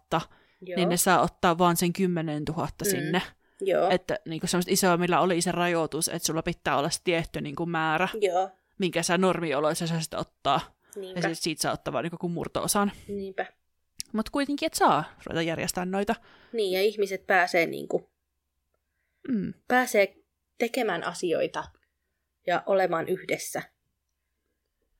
Joo, 0.60 0.76
niin 0.76 0.88
ne 0.88 0.96
saa 0.96 1.20
ottaa 1.20 1.58
vaan 1.58 1.76
sen 1.76 1.92
10 1.92 2.42
000 2.48 2.66
Mm. 2.66 2.90
sinne. 2.90 3.22
joo, 3.60 3.90
Että 3.90 4.18
niin 4.28 4.40
semmoista 4.44 4.72
isoa, 4.72 4.96
millä 4.96 5.20
oli 5.20 5.40
se 5.40 5.52
rajoitus, 5.52 6.08
että 6.08 6.26
sulla 6.26 6.42
pitää 6.42 6.76
olla 6.78 6.90
se 6.90 7.00
tietty 7.04 7.40
niin 7.40 7.56
kuin 7.56 7.70
määrä, 7.70 8.08
joo, 8.20 8.50
minkä 8.78 9.02
sä 9.02 9.18
normioloissa 9.18 9.86
saa 9.86 10.00
sitten 10.00 10.18
ottaa. 10.20 10.60
Ja 10.96 11.00
niinpä, 11.00 11.20
sit 11.28 11.38
siitä 11.38 11.62
saa 11.62 11.72
ottaa 11.72 11.92
vaan 11.92 12.04
niin 12.04 12.18
kuin 12.20 12.32
murto-osan. 12.32 12.92
niinpä. 13.08 13.46
Mutta 14.12 14.30
kuitenkin, 14.32 14.66
että 14.66 14.78
saa 14.78 15.04
ruveta 15.26 15.42
järjestämään 15.42 15.90
noita. 15.90 16.14
Niin, 16.52 16.72
ja 16.72 16.82
ihmiset 16.82 17.26
pääsee, 17.26 17.66
niin 17.66 17.88
kuin, 17.88 18.06
Mm. 19.28 19.54
pääsee 19.68 20.16
tekemään 20.58 21.04
asioita 21.04 21.64
ja 22.46 22.62
olemaan 22.66 23.08
yhdessä 23.08 23.62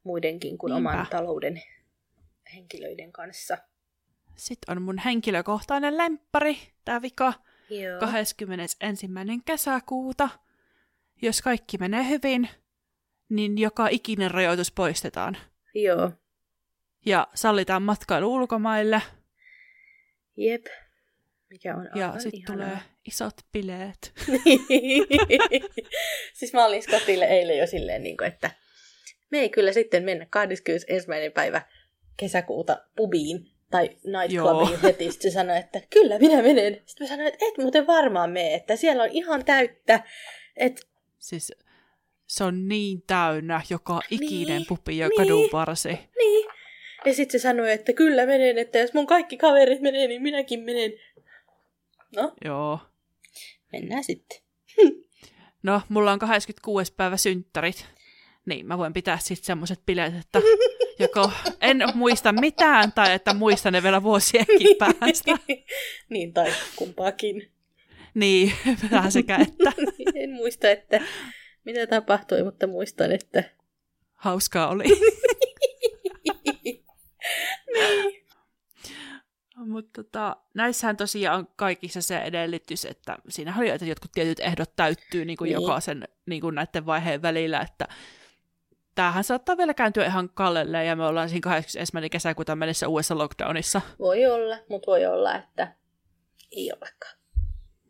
muidenkin 0.04 0.58
kuin 0.58 0.70
Niinpä. 0.74 0.90
oman 0.90 1.06
talouden 1.10 1.62
henkilöiden 2.54 3.12
kanssa. 3.12 3.58
Sitten 4.36 4.76
on 4.76 4.82
mun 4.82 4.98
henkilökohtainen 4.98 5.98
lemppari, 5.98 6.58
tämä 6.84 7.02
vika, 7.02 7.32
Joo. 7.70 8.00
21. 8.00 8.76
kesäkuuta. 9.44 10.28
Jos 11.22 11.42
kaikki 11.42 11.78
menee 11.78 12.08
hyvin, 12.08 12.48
niin 13.28 13.58
joka 13.58 13.88
ikinen 13.88 14.30
rajoitus 14.30 14.72
poistetaan. 14.72 15.36
Joo. 15.74 16.12
Ja 17.06 17.28
sallitaan 17.34 17.82
matkailu 17.82 18.34
ulkomaille, 18.34 19.02
Jep. 20.38 20.66
Mikä 21.50 21.76
on 21.76 21.88
ja 21.94 22.14
sitten 22.18 22.42
tulee 22.46 22.78
isot 23.06 23.34
bileet. 23.52 24.12
siis 26.38 26.52
mä 26.52 26.66
olin 26.66 26.82
Scottille 26.82 27.24
eilen 27.24 27.58
jo 27.58 27.66
silleen, 27.66 28.02
niin 28.02 28.16
kuin, 28.16 28.28
että 28.28 28.50
me 29.30 29.38
ei 29.38 29.48
kyllä 29.48 29.72
sitten 29.72 30.04
mennä 30.04 30.26
21. 30.30 31.06
päivä 31.34 31.62
kesäkuuta 32.16 32.82
pubiin 32.96 33.50
tai 33.70 33.88
nightclubiin 33.88 34.80
heti. 34.82 35.12
Sitten 35.12 35.30
se 35.30 35.34
sanoi, 35.34 35.56
että 35.56 35.80
kyllä 35.90 36.18
minä 36.18 36.42
menen. 36.42 36.82
Sitten 36.86 37.04
mä 37.04 37.08
sanoin, 37.08 37.28
että 37.28 37.44
et 37.48 37.58
muuten 37.58 37.86
varmaan 37.86 38.30
mene, 38.30 38.54
että 38.54 38.76
siellä 38.76 39.02
on 39.02 39.10
ihan 39.12 39.44
täyttä. 39.44 40.04
Että 40.56 40.82
Siis 41.18 41.52
se 42.28 42.44
on 42.44 42.68
niin 42.68 43.02
täynnä 43.06 43.60
joka 43.70 44.00
ikinen 44.10 44.46
Niin, 44.56 44.66
pupi 44.68 44.98
ja 44.98 45.08
niin. 45.08 45.16
kadun 45.16 45.48
varsi. 45.52 45.88
niin. 45.88 46.48
Ja 47.04 47.14
sitten 47.14 47.40
se 47.40 47.42
sanoi, 47.42 47.72
että 47.72 47.92
kyllä 47.92 48.26
menen, 48.26 48.58
että 48.58 48.78
jos 48.78 48.94
mun 48.94 49.06
kaikki 49.06 49.36
kaverit 49.36 49.80
menee, 49.80 50.06
niin 50.08 50.22
minäkin 50.22 50.60
menen. 50.60 50.92
No, 52.16 52.32
Joo. 52.44 52.78
mennään 53.72 54.04
sitten. 54.04 54.38
No, 55.62 55.82
mulla 55.88 56.12
on 56.12 56.18
26. 56.18 56.92
päivä 56.96 57.16
synttärit. 57.16 57.86
Niin, 58.46 58.66
mä 58.66 58.78
voin 58.78 58.92
pitää 58.92 59.18
sitten 59.18 59.46
semmoiset 59.46 59.80
bileet, 59.86 60.14
että 60.14 60.40
joko 60.98 61.30
en 61.60 61.78
muista 61.94 62.32
mitään, 62.32 62.92
tai 62.92 63.12
että 63.14 63.34
muistan 63.34 63.72
ne 63.72 63.82
vielä 63.82 64.02
vuosienkin 64.02 64.76
päästä. 64.78 65.32
niin, 66.08 66.32
tai 66.32 66.52
kumpaakin. 66.76 67.50
Niin, 68.14 68.52
vähän 68.90 69.12
sekä 69.12 69.36
että 69.36 69.72
en 70.14 70.30
muista, 70.30 70.70
että 70.70 71.00
mitä 71.68 71.86
tapahtui, 71.86 72.42
mutta 72.42 72.66
muistan, 72.66 73.12
että... 73.12 73.44
hauskaa 74.14 74.68
oli. 74.68 74.84
niin. 76.64 76.84
Mutta 79.56 80.02
tota, 80.02 80.36
näissähän 80.54 80.96
tosiaan 80.96 81.38
on 81.38 81.48
kaikissa 81.56 82.02
se 82.02 82.18
edellytys, 82.18 82.84
että 82.84 83.18
siinä 83.28 83.54
oli, 83.58 83.68
että 83.68 83.86
jotkut 83.86 84.12
tietyt 84.12 84.40
ehdot 84.40 84.76
täyttyy 84.76 85.24
niin 85.24 85.36
kuin 85.36 85.48
Niin. 85.48 85.62
jokaisen 85.62 86.08
niin 86.26 86.40
kuin 86.40 86.54
näiden 86.54 86.86
vaiheen 86.86 87.22
välillä, 87.22 87.60
että 87.60 87.88
tämähän 88.94 89.24
saattaa 89.24 89.56
vielä 89.56 89.74
kääntyä 89.74 90.06
ihan 90.06 90.30
kallelle 90.34 90.84
ja 90.84 90.96
me 90.96 91.06
ollaan 91.06 91.28
siinä 91.28 91.40
81. 91.40 92.10
kesäkuuta 92.10 92.56
mennessä 92.56 92.88
uudessa 92.88 93.18
lockdownissa. 93.18 93.80
Voi 93.98 94.26
olla, 94.26 94.56
mutta 94.68 94.86
voi 94.86 95.06
olla, 95.06 95.34
että 95.34 95.72
ei 96.52 96.72
olekaan. 96.72 97.18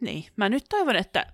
Niin, 0.01 0.25
mä 0.37 0.49
nyt 0.49 0.65
toivon, 0.69 0.97
että 0.97 1.27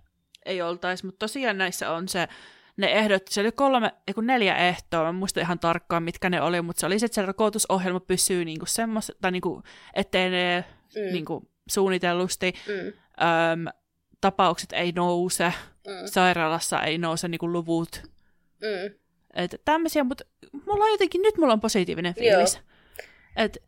ei 0.46 0.62
oltaisi, 0.62 1.06
mutta 1.06 1.18
tosiaan 1.18 1.58
näissä 1.58 1.90
on 1.90 2.08
se, 2.08 2.28
ne 2.76 2.86
ehdot, 2.92 3.22
se 3.28 3.40
oli 3.40 3.52
kolme, 3.52 3.92
ei 4.08 4.14
kun 4.14 4.26
neljä 4.26 4.56
ehtoa, 4.56 5.02
mä 5.04 5.12
muista 5.12 5.40
ihan 5.40 5.58
tarkkaan 5.58 6.02
mitkä 6.02 6.30
ne 6.30 6.40
oli, 6.42 6.62
mutta 6.62 6.80
se 6.80 6.86
oli 6.86 6.98
se, 6.98 7.06
että 7.06 7.14
se 7.14 7.26
rokotusohjelma 7.26 8.00
pysyy 8.00 8.44
niinku 8.44 8.66
semmos, 8.66 9.12
tai 9.20 9.30
niinku, 9.32 9.62
ettei 9.94 10.30
ne 10.30 10.64
Mm. 10.96 11.12
niinku 11.12 11.48
suunnitellusti, 11.70 12.52
Mm. 12.68 12.86
öm, 12.86 13.64
tapaukset 14.20 14.72
ei 14.72 14.92
nouse, 14.92 15.44
Mm. 15.86 15.92
sairaalassa 16.06 16.82
ei 16.82 16.98
nouse 16.98 17.28
niinku 17.28 17.52
luvut, 17.52 18.02
Mm. 18.60 18.94
että 19.34 19.56
tämmöisiä, 19.64 20.04
mutta 20.04 20.24
mulla 20.66 20.84
on 20.84 20.90
jotenkin, 20.90 21.22
nyt 21.22 21.36
mulla 21.38 21.52
on 21.52 21.60
positiivinen 21.60 22.14
fiilis. 22.14 22.60
Että 23.36 23.60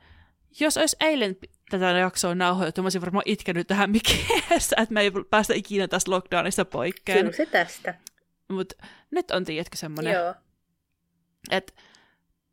jos 0.61 0.77
olisi 0.77 0.97
eilen 1.01 1.37
tätä 1.71 1.87
jaksoa 1.87 2.35
nauhoitettu, 2.35 2.83
mä 2.83 2.87
olisin 2.87 3.01
varmaan 3.01 3.23
itkenyt 3.27 3.67
tähän 3.67 3.91
mikiessä, 3.91 4.77
että 4.83 4.95
me 4.95 5.01
ei 5.01 5.11
päästä 5.31 5.55
ikinä 5.55 5.89
tästä 5.89 6.11
lockdownista 6.11 6.65
poikkeen. 6.65 7.19
Kyllä 7.19 7.33
se 7.33 7.47
tästä. 7.47 7.95
Mutta 8.49 8.87
nyt 9.11 9.31
on, 9.31 9.45
tiedätkö, 9.45 9.77
semmoinen, 9.77 10.13
Joo. 10.13 10.35
että 11.51 11.73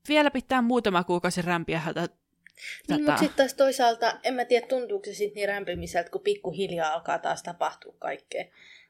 vielä 0.09 0.31
pitää 0.31 0.61
muutama 0.61 1.03
kuukausi 1.03 1.41
rämpiä 1.41 1.81
tätä. 1.85 2.23
Niin, 2.89 3.03
mutta 3.03 3.17
sitten 3.17 3.37
taas 3.37 3.53
toisaalta, 3.53 4.19
en 4.23 4.33
mä 4.33 4.45
tiedä, 4.45 4.67
tuntuuko 4.67 5.05
se 5.05 5.13
sitten 5.13 5.35
niin 5.35 5.47
rämpimiseltä, 5.47 6.09
kun 6.09 6.21
pikkuhiljaa 6.21 6.93
alkaa 6.93 7.19
taas 7.19 7.43
tapahtua 7.43 7.95
kaikkea. 7.99 8.45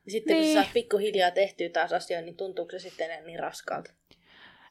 Ja 0.05 0.11
sitten 0.11 0.35
niin. 0.35 0.45
kun 0.45 0.53
sä 0.53 0.61
saat 0.61 0.73
pikkuhiljaa 0.73 1.31
tehtyä 1.31 1.69
taas 1.69 1.93
asioita, 1.93 2.25
niin 2.25 2.37
tuntuuko 2.37 2.71
se 2.71 2.79
sitten 2.79 3.11
enää 3.11 3.21
niin 3.21 3.39
raskaalta? 3.39 3.91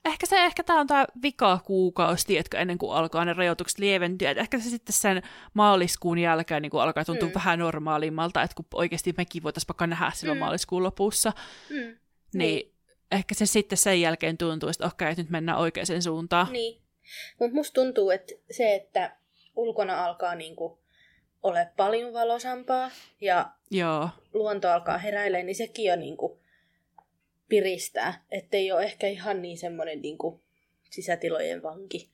Ehkä 0.05 0.27
se, 0.27 0.45
ehkä 0.45 0.62
tämä 0.62 0.81
on 0.81 0.87
tämä 0.87 1.07
vika 1.23 1.59
kuukausi, 1.65 2.27
tiedätkö, 2.27 2.59
ennen 2.59 2.79
kuin 2.79 2.93
alkaa 2.93 3.25
ne 3.25 3.33
rajoitukset 3.33 3.79
lieventyä. 3.79 4.31
Et 4.31 4.38
ehkä 4.38 4.59
se 4.59 4.71
sitten 4.71 4.93
sen 4.93 5.23
maaliskuun 5.55 6.19
jälkeen 6.19 6.62
niin 6.62 6.71
kuin 6.71 6.81
alkaa 6.83 7.05
tuntua 7.05 7.29
Mm. 7.29 7.31
mm. 7.33 7.35
vähän 7.35 7.59
normaalimmalta, 7.59 8.43
että 8.43 8.55
kun 8.55 8.65
oikeasti 8.75 9.15
mekin 9.17 9.43
voitaisiin 9.43 9.69
vaikka 9.69 9.87
nähdä 9.87 10.11
silloin 10.15 10.37
Mm. 10.37 10.41
mm. 10.41 10.45
maaliskuun 10.45 10.83
lopussa, 10.83 11.33
Mm. 11.71 11.77
niin, 11.77 11.99
niin 12.33 12.73
ehkä 13.12 13.35
se 13.35 13.47
sitten 13.47 13.79
sen 13.79 14.01
jälkeen 14.01 14.38
tuntuu, 14.38 14.69
että 14.69 14.87
okei, 14.87 15.09
että 15.11 15.23
nyt 15.23 15.31
mennään 15.31 15.59
oikeaan 15.59 16.03
suuntaan. 16.03 16.53
Niin. 16.53 16.81
Mutta 17.41 17.55
musta 17.55 17.75
tuntuu, 17.75 18.11
että 18.11 18.33
se, 18.51 18.75
että 18.75 19.17
ulkona 19.57 20.05
alkaa 20.05 20.35
niinku 20.35 20.79
ole 21.43 21.69
paljon 21.77 22.12
valosampaa 22.12 22.91
ja 23.21 23.51
Joo, 23.71 24.09
luonto 24.35 24.71
alkaa 24.71 24.99
heräilemään, 24.99 25.47
niin 25.47 25.57
sekin 25.57 25.85
jo 25.85 25.97
niinku 25.97 26.41
piristää. 27.53 28.25
Että 28.31 28.57
ei 28.57 28.73
ole 28.73 28.83
ehkä 28.83 29.07
ihan 29.09 29.43
niin 29.43 29.59
semmoinen 29.59 30.03
niinku 30.03 30.41
sisätilojen 30.91 31.62
vanki 31.62 32.11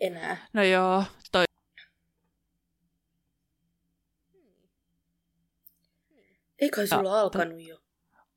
enää. 0.00 0.36
no 0.52 0.62
joo, 0.62 1.04
toi 1.32 1.44
Eikä 6.58 6.86
sulla 6.86 7.08
Ja- 7.08 7.20
alkanut 7.20 7.60
jo. 7.62 7.78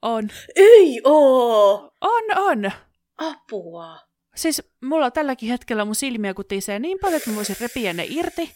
on. 0.02 0.30
Ei 0.56 1.02
oo! 1.04 1.92
On, 2.02 2.24
on. 2.38 2.72
Apua! 3.18 4.00
Siis 4.36 4.62
mulla 4.82 5.12
tälläkin 5.12 5.50
hetkellä 5.50 5.86
mun 5.86 5.96
silmiä 5.96 6.34
kutisee 6.34 6.80
niin 6.80 6.98
paljon, 7.02 7.18
että 7.18 7.30
mä 7.30 7.36
voisin 7.36 7.56
repiä 7.62 7.94
ne 7.94 8.06
irti. 8.10 8.52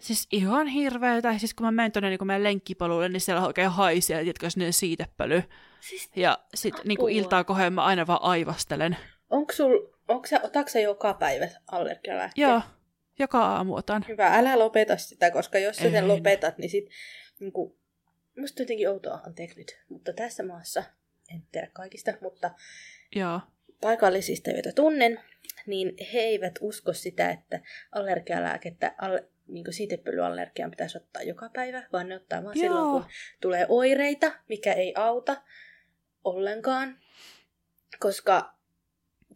Siis 0.00 0.26
ihan 0.32 0.66
hirveetä. 0.66 1.38
Siis 1.38 1.54
kun 1.54 1.66
mä 1.66 1.70
menen 1.70 1.92
tuonne 1.92 2.08
niin 2.10 2.26
meidän 2.26 2.42
lenkkipolulle, 2.42 3.08
niin 3.08 3.20
siellä 3.20 3.46
oikein 3.46 3.70
haisee, 3.70 4.22
tiedätkö, 4.22 4.50
sinne 4.50 4.72
siitepöly. 4.72 5.42
Siis 5.88 6.10
Ja 6.16 6.38
sit 6.54 6.74
niin 6.84 7.08
iltaa 7.08 7.44
kohden 7.44 7.72
mä 7.72 7.84
aina 7.84 8.06
vaan 8.06 8.22
aivastelen. 8.22 8.96
onko 9.30 9.52
sul, 9.52 9.78
onko 10.08 10.26
sä, 10.26 10.40
otatko 10.42 10.70
sä 10.70 10.80
joka 10.80 11.14
päivä 11.14 11.48
allergialääkkeet? 11.72 12.48
Joo, 12.48 12.60
joka 13.18 13.38
aamu 13.46 13.74
otan. 13.74 14.04
Hyvä, 14.08 14.26
älä 14.38 14.58
lopeta 14.58 14.96
sitä, 14.96 15.30
koska 15.30 15.58
jos 15.58 15.76
sä 15.76 15.82
sen 15.82 15.94
En. 15.94 16.08
lopetat, 16.08 16.58
niin 16.58 16.70
sit 16.70 16.84
niinku, 17.40 17.78
musta 18.38 18.62
jotenkin 18.62 18.88
outoa, 18.90 19.20
anteeksi 19.26 19.58
nyt, 19.58 19.78
mutta 19.88 20.12
tässä 20.12 20.42
maassa, 20.42 20.82
en 21.34 21.42
tiedä 21.52 21.68
kaikista, 21.72 22.12
mutta 22.20 22.50
Joo. 23.16 23.40
paikallisista, 23.80 24.50
joita 24.50 24.72
tunnen, 24.72 25.20
niin 25.66 25.92
he 26.12 26.18
eivät 26.20 26.54
usko 26.60 26.92
sitä, 26.92 27.30
että 27.30 27.60
allergialääkettä, 27.92 28.94
alle, 28.98 29.28
niin 29.48 29.64
siitepölyallergiaan 29.70 30.70
pitäisi 30.70 30.98
ottaa 30.98 31.22
joka 31.22 31.50
päivä, 31.54 31.82
vaan 31.92 32.08
ne 32.08 32.16
ottaa 32.16 32.44
vaan 32.44 32.56
Joo. 32.56 32.62
silloin, 32.62 32.90
kun 33.02 33.10
tulee 33.40 33.66
oireita, 33.68 34.32
mikä 34.48 34.72
ei 34.72 34.94
auta 34.96 35.42
ollenkaan. 36.24 36.98
Koska 37.98 38.54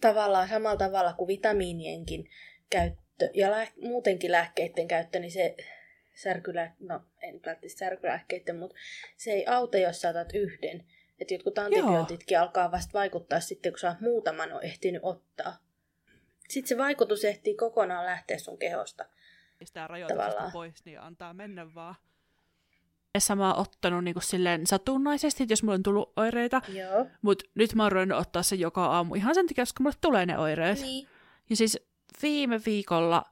tavallaan 0.01 0.49
samalla 0.49 0.77
tavalla 0.77 1.13
kuin 1.13 1.29
vitamiinienkin 1.29 2.31
käyttö 2.71 3.31
ja 3.35 3.51
lää- 3.51 3.73
muutenkin 3.83 4.33
lääkkeiden 4.33 4.89
käyttö, 4.89 5.19
niin 5.19 5.33
se 5.33 5.57
särkylä, 6.15 6.73
no 6.81 7.01
en 7.23 7.35
välttämättä 7.35 7.79
särkylääkkeiden, 7.79 8.57
mutta 8.57 8.77
se 9.17 9.31
ei 9.31 9.47
auta, 9.47 9.79
jos 9.79 10.01
sä 10.01 10.09
otat 10.09 10.35
yhden. 10.35 10.85
Että 11.21 11.35
jotkut 11.35 11.59
antibiootitkin 11.59 12.41
alkaa 12.41 12.71
vasta 12.71 12.93
vaikuttaa 12.93 13.41
sitten, 13.41 13.73
kun 13.73 13.79
sä 13.79 13.89
oot 13.89 14.01
muutaman 14.01 14.53
on 14.53 14.63
ehtinyt 14.63 15.03
ottaa. 15.05 15.57
Sitten 16.49 16.69
se 16.69 16.77
vaikutus 16.79 17.25
ehtii 17.25 17.55
kokonaan 17.55 18.07
lähteä 18.07 18.39
sun 18.39 18.59
kehosta. 18.59 19.05
sitä 19.65 19.89
Tavallaan. 20.09 20.53
pois, 20.53 20.85
niin 20.85 21.01
antaa 21.01 21.35
mennä 21.35 21.75
vaan. 21.75 21.95
Sama 23.21 23.55
ottanut 23.55 24.05
niin 24.05 24.15
kuin 24.15 24.23
silleen 24.23 24.67
satunnaisesti, 24.67 25.43
että 25.43 25.53
jos 25.53 25.63
mulla 25.63 25.75
on 25.75 25.83
tullut 25.83 26.13
oireita, 26.17 26.63
Joo. 26.69 27.07
mutta 27.23 27.45
nyt 27.55 27.75
mä 27.75 27.83
oon 27.83 27.93
ruvennut 27.93 28.19
ottaa 28.19 28.43
sen 28.43 28.61
joka 28.61 28.87
aamu 28.87 29.15
ihan 29.15 29.35
sen 29.35 29.47
takia, 29.47 29.63
koska 29.63 29.83
mulle 29.83 29.97
tulee 30.01 30.27
ne 30.27 30.39
oireet. 30.39 30.81
Niin. 30.81 31.09
Ja 31.51 31.57
siis 31.57 31.79
viime 32.23 32.61
viikolla 32.67 33.25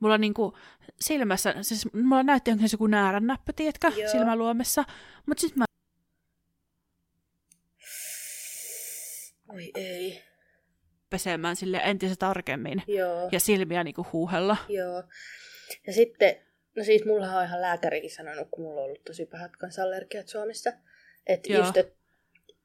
mulla 0.00 0.18
niinku 0.18 0.56
silmässä, 1.00 1.54
siis 1.62 1.92
mulla 1.94 2.22
näytti 2.22 2.50
se 2.50 2.66
joku 2.72 2.86
näärännäppä, 2.86 3.52
tiedätkö, 3.52 3.88
Joo. 3.96 4.12
silmäluomessa. 4.12 4.84
Mutta 5.26 5.40
sitten 5.40 5.58
mä 5.58 5.64
Oi 9.54 9.70
ei. 9.74 10.22
pesemään 11.10 11.56
sille 11.56 11.80
entistä 11.84 12.16
tarkemmin 12.16 12.82
Joo. 12.86 13.28
ja 13.32 13.40
silmiä 13.40 13.84
niinku 13.84 14.06
huuhella. 14.12 14.56
Joo. 14.68 15.02
Ja 15.86 15.92
sitten, 15.92 16.36
no 16.78 16.84
siis 16.84 17.04
mulla 17.04 17.38
on 17.38 17.44
ihan 17.44 17.60
lääkärikin 17.60 18.10
sanonut, 18.10 18.48
kun 18.50 18.64
mulla 18.64 18.80
on 18.80 18.84
ollut 18.84 19.04
tosi 19.04 19.26
pahat 19.26 19.56
kansanallergiat 19.56 20.28
Suomessa. 20.28 20.72
Että 21.26 21.52
just, 21.52 21.76
et, 21.76 21.96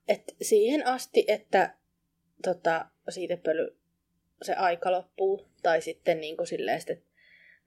et 0.08 0.36
siihen 0.42 0.88
asti, 0.88 1.26
että 1.28 1.76
tota, 2.44 2.86
siitepöly, 3.10 3.78
se 4.42 4.54
aika 4.54 4.92
loppuu, 4.92 5.48
tai 5.64 5.82
sitten 5.82 6.22
niin 6.22 6.38
kuin 6.38 6.48
silleen, 6.48 6.78
että 6.78 6.94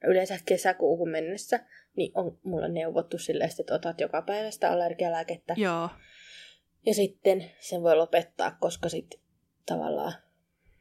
no 0.03 0.09
yleensä 0.09 0.39
kesäkuuhun 0.45 1.09
mennessä, 1.09 1.59
niin 1.95 2.11
on 2.15 2.39
mulla 2.43 2.67
neuvottu 2.67 3.17
silleen, 3.17 3.49
että 3.59 3.75
otat 3.75 4.01
joka 4.01 4.21
päivä 4.21 4.51
sitä 4.51 4.71
allergialääkettä. 4.71 5.53
Joo. 5.57 5.89
Ja 6.85 6.93
sitten 6.93 7.51
sen 7.59 7.83
voi 7.83 7.95
lopettaa, 7.95 8.57
koska 8.59 8.89
sitten 8.89 9.19
tavallaan 9.65 10.13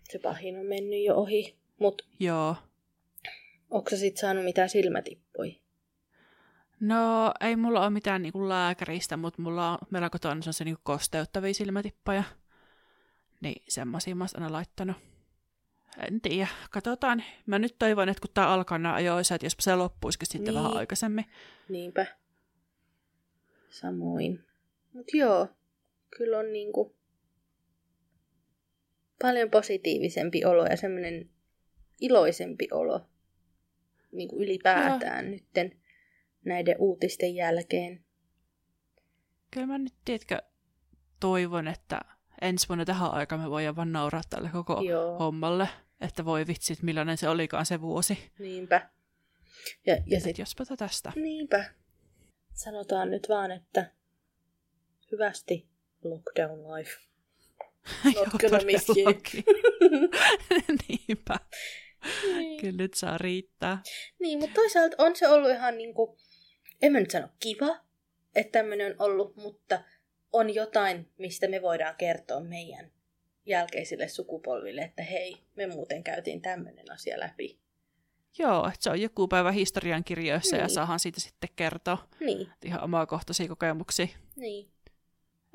se 0.09 0.19
pahin 0.19 0.59
on 0.59 0.67
mennyt 0.67 1.05
jo 1.05 1.15
ohi. 1.15 1.57
Mutta 1.79 2.05
Joo. 2.21 2.57
Onko 3.71 3.91
sä 3.91 3.97
sitten 3.97 4.21
saanut 4.21 4.45
mitään 4.45 4.69
silmätippuja? 4.69 5.53
No, 6.81 7.33
ei 7.41 7.57
mulla 7.57 7.81
ole 7.81 7.91
mitään 7.91 8.23
niinku 8.23 8.49
lääkäristä, 8.49 9.17
mutta 9.17 9.43
mulla 9.43 9.71
on, 9.71 9.79
meillä 9.91 10.07
on 10.07 10.11
kotona 10.11 10.53
se 10.53 10.65
niinku 10.65 10.81
kosteuttavia 10.85 11.55
silmätippoja. 11.55 12.23
Niin 13.41 13.63
semmosia 13.69 14.15
mä 14.15 14.25
oon 14.25 14.43
aina 14.43 14.53
laittanut. 14.53 14.97
En 16.09 16.21
tiedä, 16.21 16.49
katsotaan. 16.71 17.23
Mä 17.47 17.59
nyt 17.59 17.77
toivon, 17.79 18.09
että 18.09 18.21
kun 18.21 18.31
tää 18.35 18.49
alkaa 18.53 18.79
nämä 18.79 18.95
ajoissa, 18.95 19.35
että 19.35 19.47
jos 19.47 19.57
se 19.61 19.75
loppuisikin 19.77 20.27
sitten 20.29 20.55
Niin. 20.55 20.63
vähän 20.65 20.77
aikaisemmin. 20.77 21.25
Niinpä. 21.69 22.07
Samoin. 23.71 24.45
Mut 24.93 25.07
joo, 25.13 25.49
kyllä 26.17 26.39
on 26.39 26.53
niinku 26.53 26.97
paljon 29.23 29.51
positiivisempi 29.51 30.45
olo 30.45 30.67
ja 30.67 30.77
semmoinen 30.77 31.31
iloisempi 32.01 32.69
olo 32.73 33.01
niinku 34.17 34.43
ylipäätään 34.43 35.31
nytten 35.31 35.73
näiden 36.45 36.77
uutisten 36.79 37.35
jälkeen. 37.35 38.05
Kyllä 39.51 39.67
mä 39.67 39.79
nyt, 39.79 39.95
tiedätkö, 40.05 40.43
toivon, 41.21 41.69
että 41.69 42.01
ensi 42.41 42.69
vuonna 42.69 42.85
tähän 42.85 43.11
aikaan 43.11 43.41
me 43.41 43.51
voidaan 43.51 43.77
vaan 43.77 43.93
nauraa 43.93 44.23
tälle 44.31 44.49
koko 44.53 44.81
Joo. 44.81 45.19
hommalle. 45.19 45.69
Että 46.01 46.25
voi 46.25 46.47
vitsit, 46.47 46.83
millainen 46.83 47.17
se 47.17 47.29
olikaan 47.29 47.67
se 47.67 47.81
vuosi. 47.81 48.33
Niinpä. 48.39 48.91
Ja, 49.87 49.97
ja 50.07 50.21
sit, 50.21 50.39
jospa 50.39 50.65
tästä. 50.79 51.13
niinpä. 51.17 51.65
Sanotaan 52.53 53.11
nyt 53.11 53.29
vaan, 53.29 53.51
että 53.51 53.91
hyvästi 55.13 55.69
lockdown 56.05 56.75
life. 56.75 56.91
Not 58.17 58.41
gonna 58.41 58.65
miss 58.65 58.89
you. 58.89 59.15
Niinpä. 60.89 61.39
Niin. 62.37 62.61
Kyllä 62.61 62.77
nyt 62.77 62.95
saa 62.95 63.19
riittää. 63.19 63.83
Niin, 64.19 64.39
mutta 64.39 64.55
toisaalta 64.55 64.97
on 64.99 65.17
se 65.17 65.29
ollut 65.29 65.51
ihan 65.51 65.79
niinku, 65.79 66.19
en 66.83 66.93
mä 66.93 67.01
nyt 67.01 67.11
sano 67.11 67.29
kiva, 67.41 67.77
että 68.35 68.59
tämmöinen 68.59 68.93
on 68.93 69.11
ollut, 69.11 69.37
mutta 69.37 69.81
on 70.33 70.55
jotain, 70.55 71.09
mistä 71.19 71.49
me 71.49 71.63
voidaan 71.63 71.95
kertoa 71.99 72.41
meidän 72.41 72.91
jälkeisille 73.47 74.09
sukupolville, 74.09 74.81
että 74.83 75.03
hei, 75.03 75.37
me 75.57 75.67
muuten 75.67 76.05
käytiin 76.05 76.43
tämmöinen 76.43 76.93
asia 76.93 77.21
läpi. 77.21 77.59
Joo, 78.39 78.67
että 78.67 78.79
se 78.81 78.91
on 78.91 79.01
joku 79.01 79.29
päivä 79.29 79.53
historiankirjoissa 79.53 80.57
ja 80.57 80.63
Niin. 80.63 80.75
saahan 80.75 81.01
siitä 81.01 81.21
sitten 81.21 81.51
kertoa 81.57 82.09
Niin, 82.21 82.49
ihan 82.65 82.85
omakohtaisia 82.85 83.49
kokemuksia. 83.49 84.07
niin, 84.37 84.71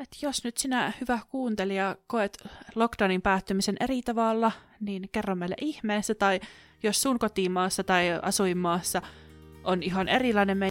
Et 0.02 0.18
jos 0.22 0.44
nyt 0.44 0.58
sinä, 0.58 0.94
hyvä 1.02 1.20
kuuntelija, 1.30 1.96
koet 2.08 2.38
lockdownin 2.76 3.22
päättymisen 3.22 3.76
eri 3.80 4.02
tavalla, 4.02 4.52
niin 4.80 5.10
kerro 5.12 5.36
meille 5.36 5.56
ihmeessä, 5.62 6.16
tai 6.16 6.40
jos 6.84 7.02
sun 7.02 7.20
kotimaassa 7.20 7.84
tai 7.84 8.06
asuinmaassa 8.22 9.02
on 9.64 9.84
ihan 9.84 10.08
erilainen 10.08 10.58
me... 10.58 10.70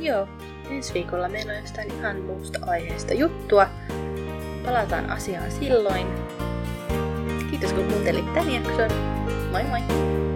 joo. 0.00 0.28
Ensi 0.70 0.94
viikolla 0.94 1.28
meillä 1.28 1.52
on 1.52 1.58
jostain 1.58 1.92
ihan 1.92 2.20
muusta 2.20 2.58
aiheesta 2.66 3.14
juttua. 3.14 3.66
Palataan 4.64 5.10
asiaan 5.10 5.52
silloin. 5.52 6.06
Kiitos 7.50 7.72
kun 7.72 7.84
kuuntelit 7.84 8.34
tämän 8.34 8.54
jakson. 8.54 8.90
Moi 9.52 9.64
moi! 9.64 10.27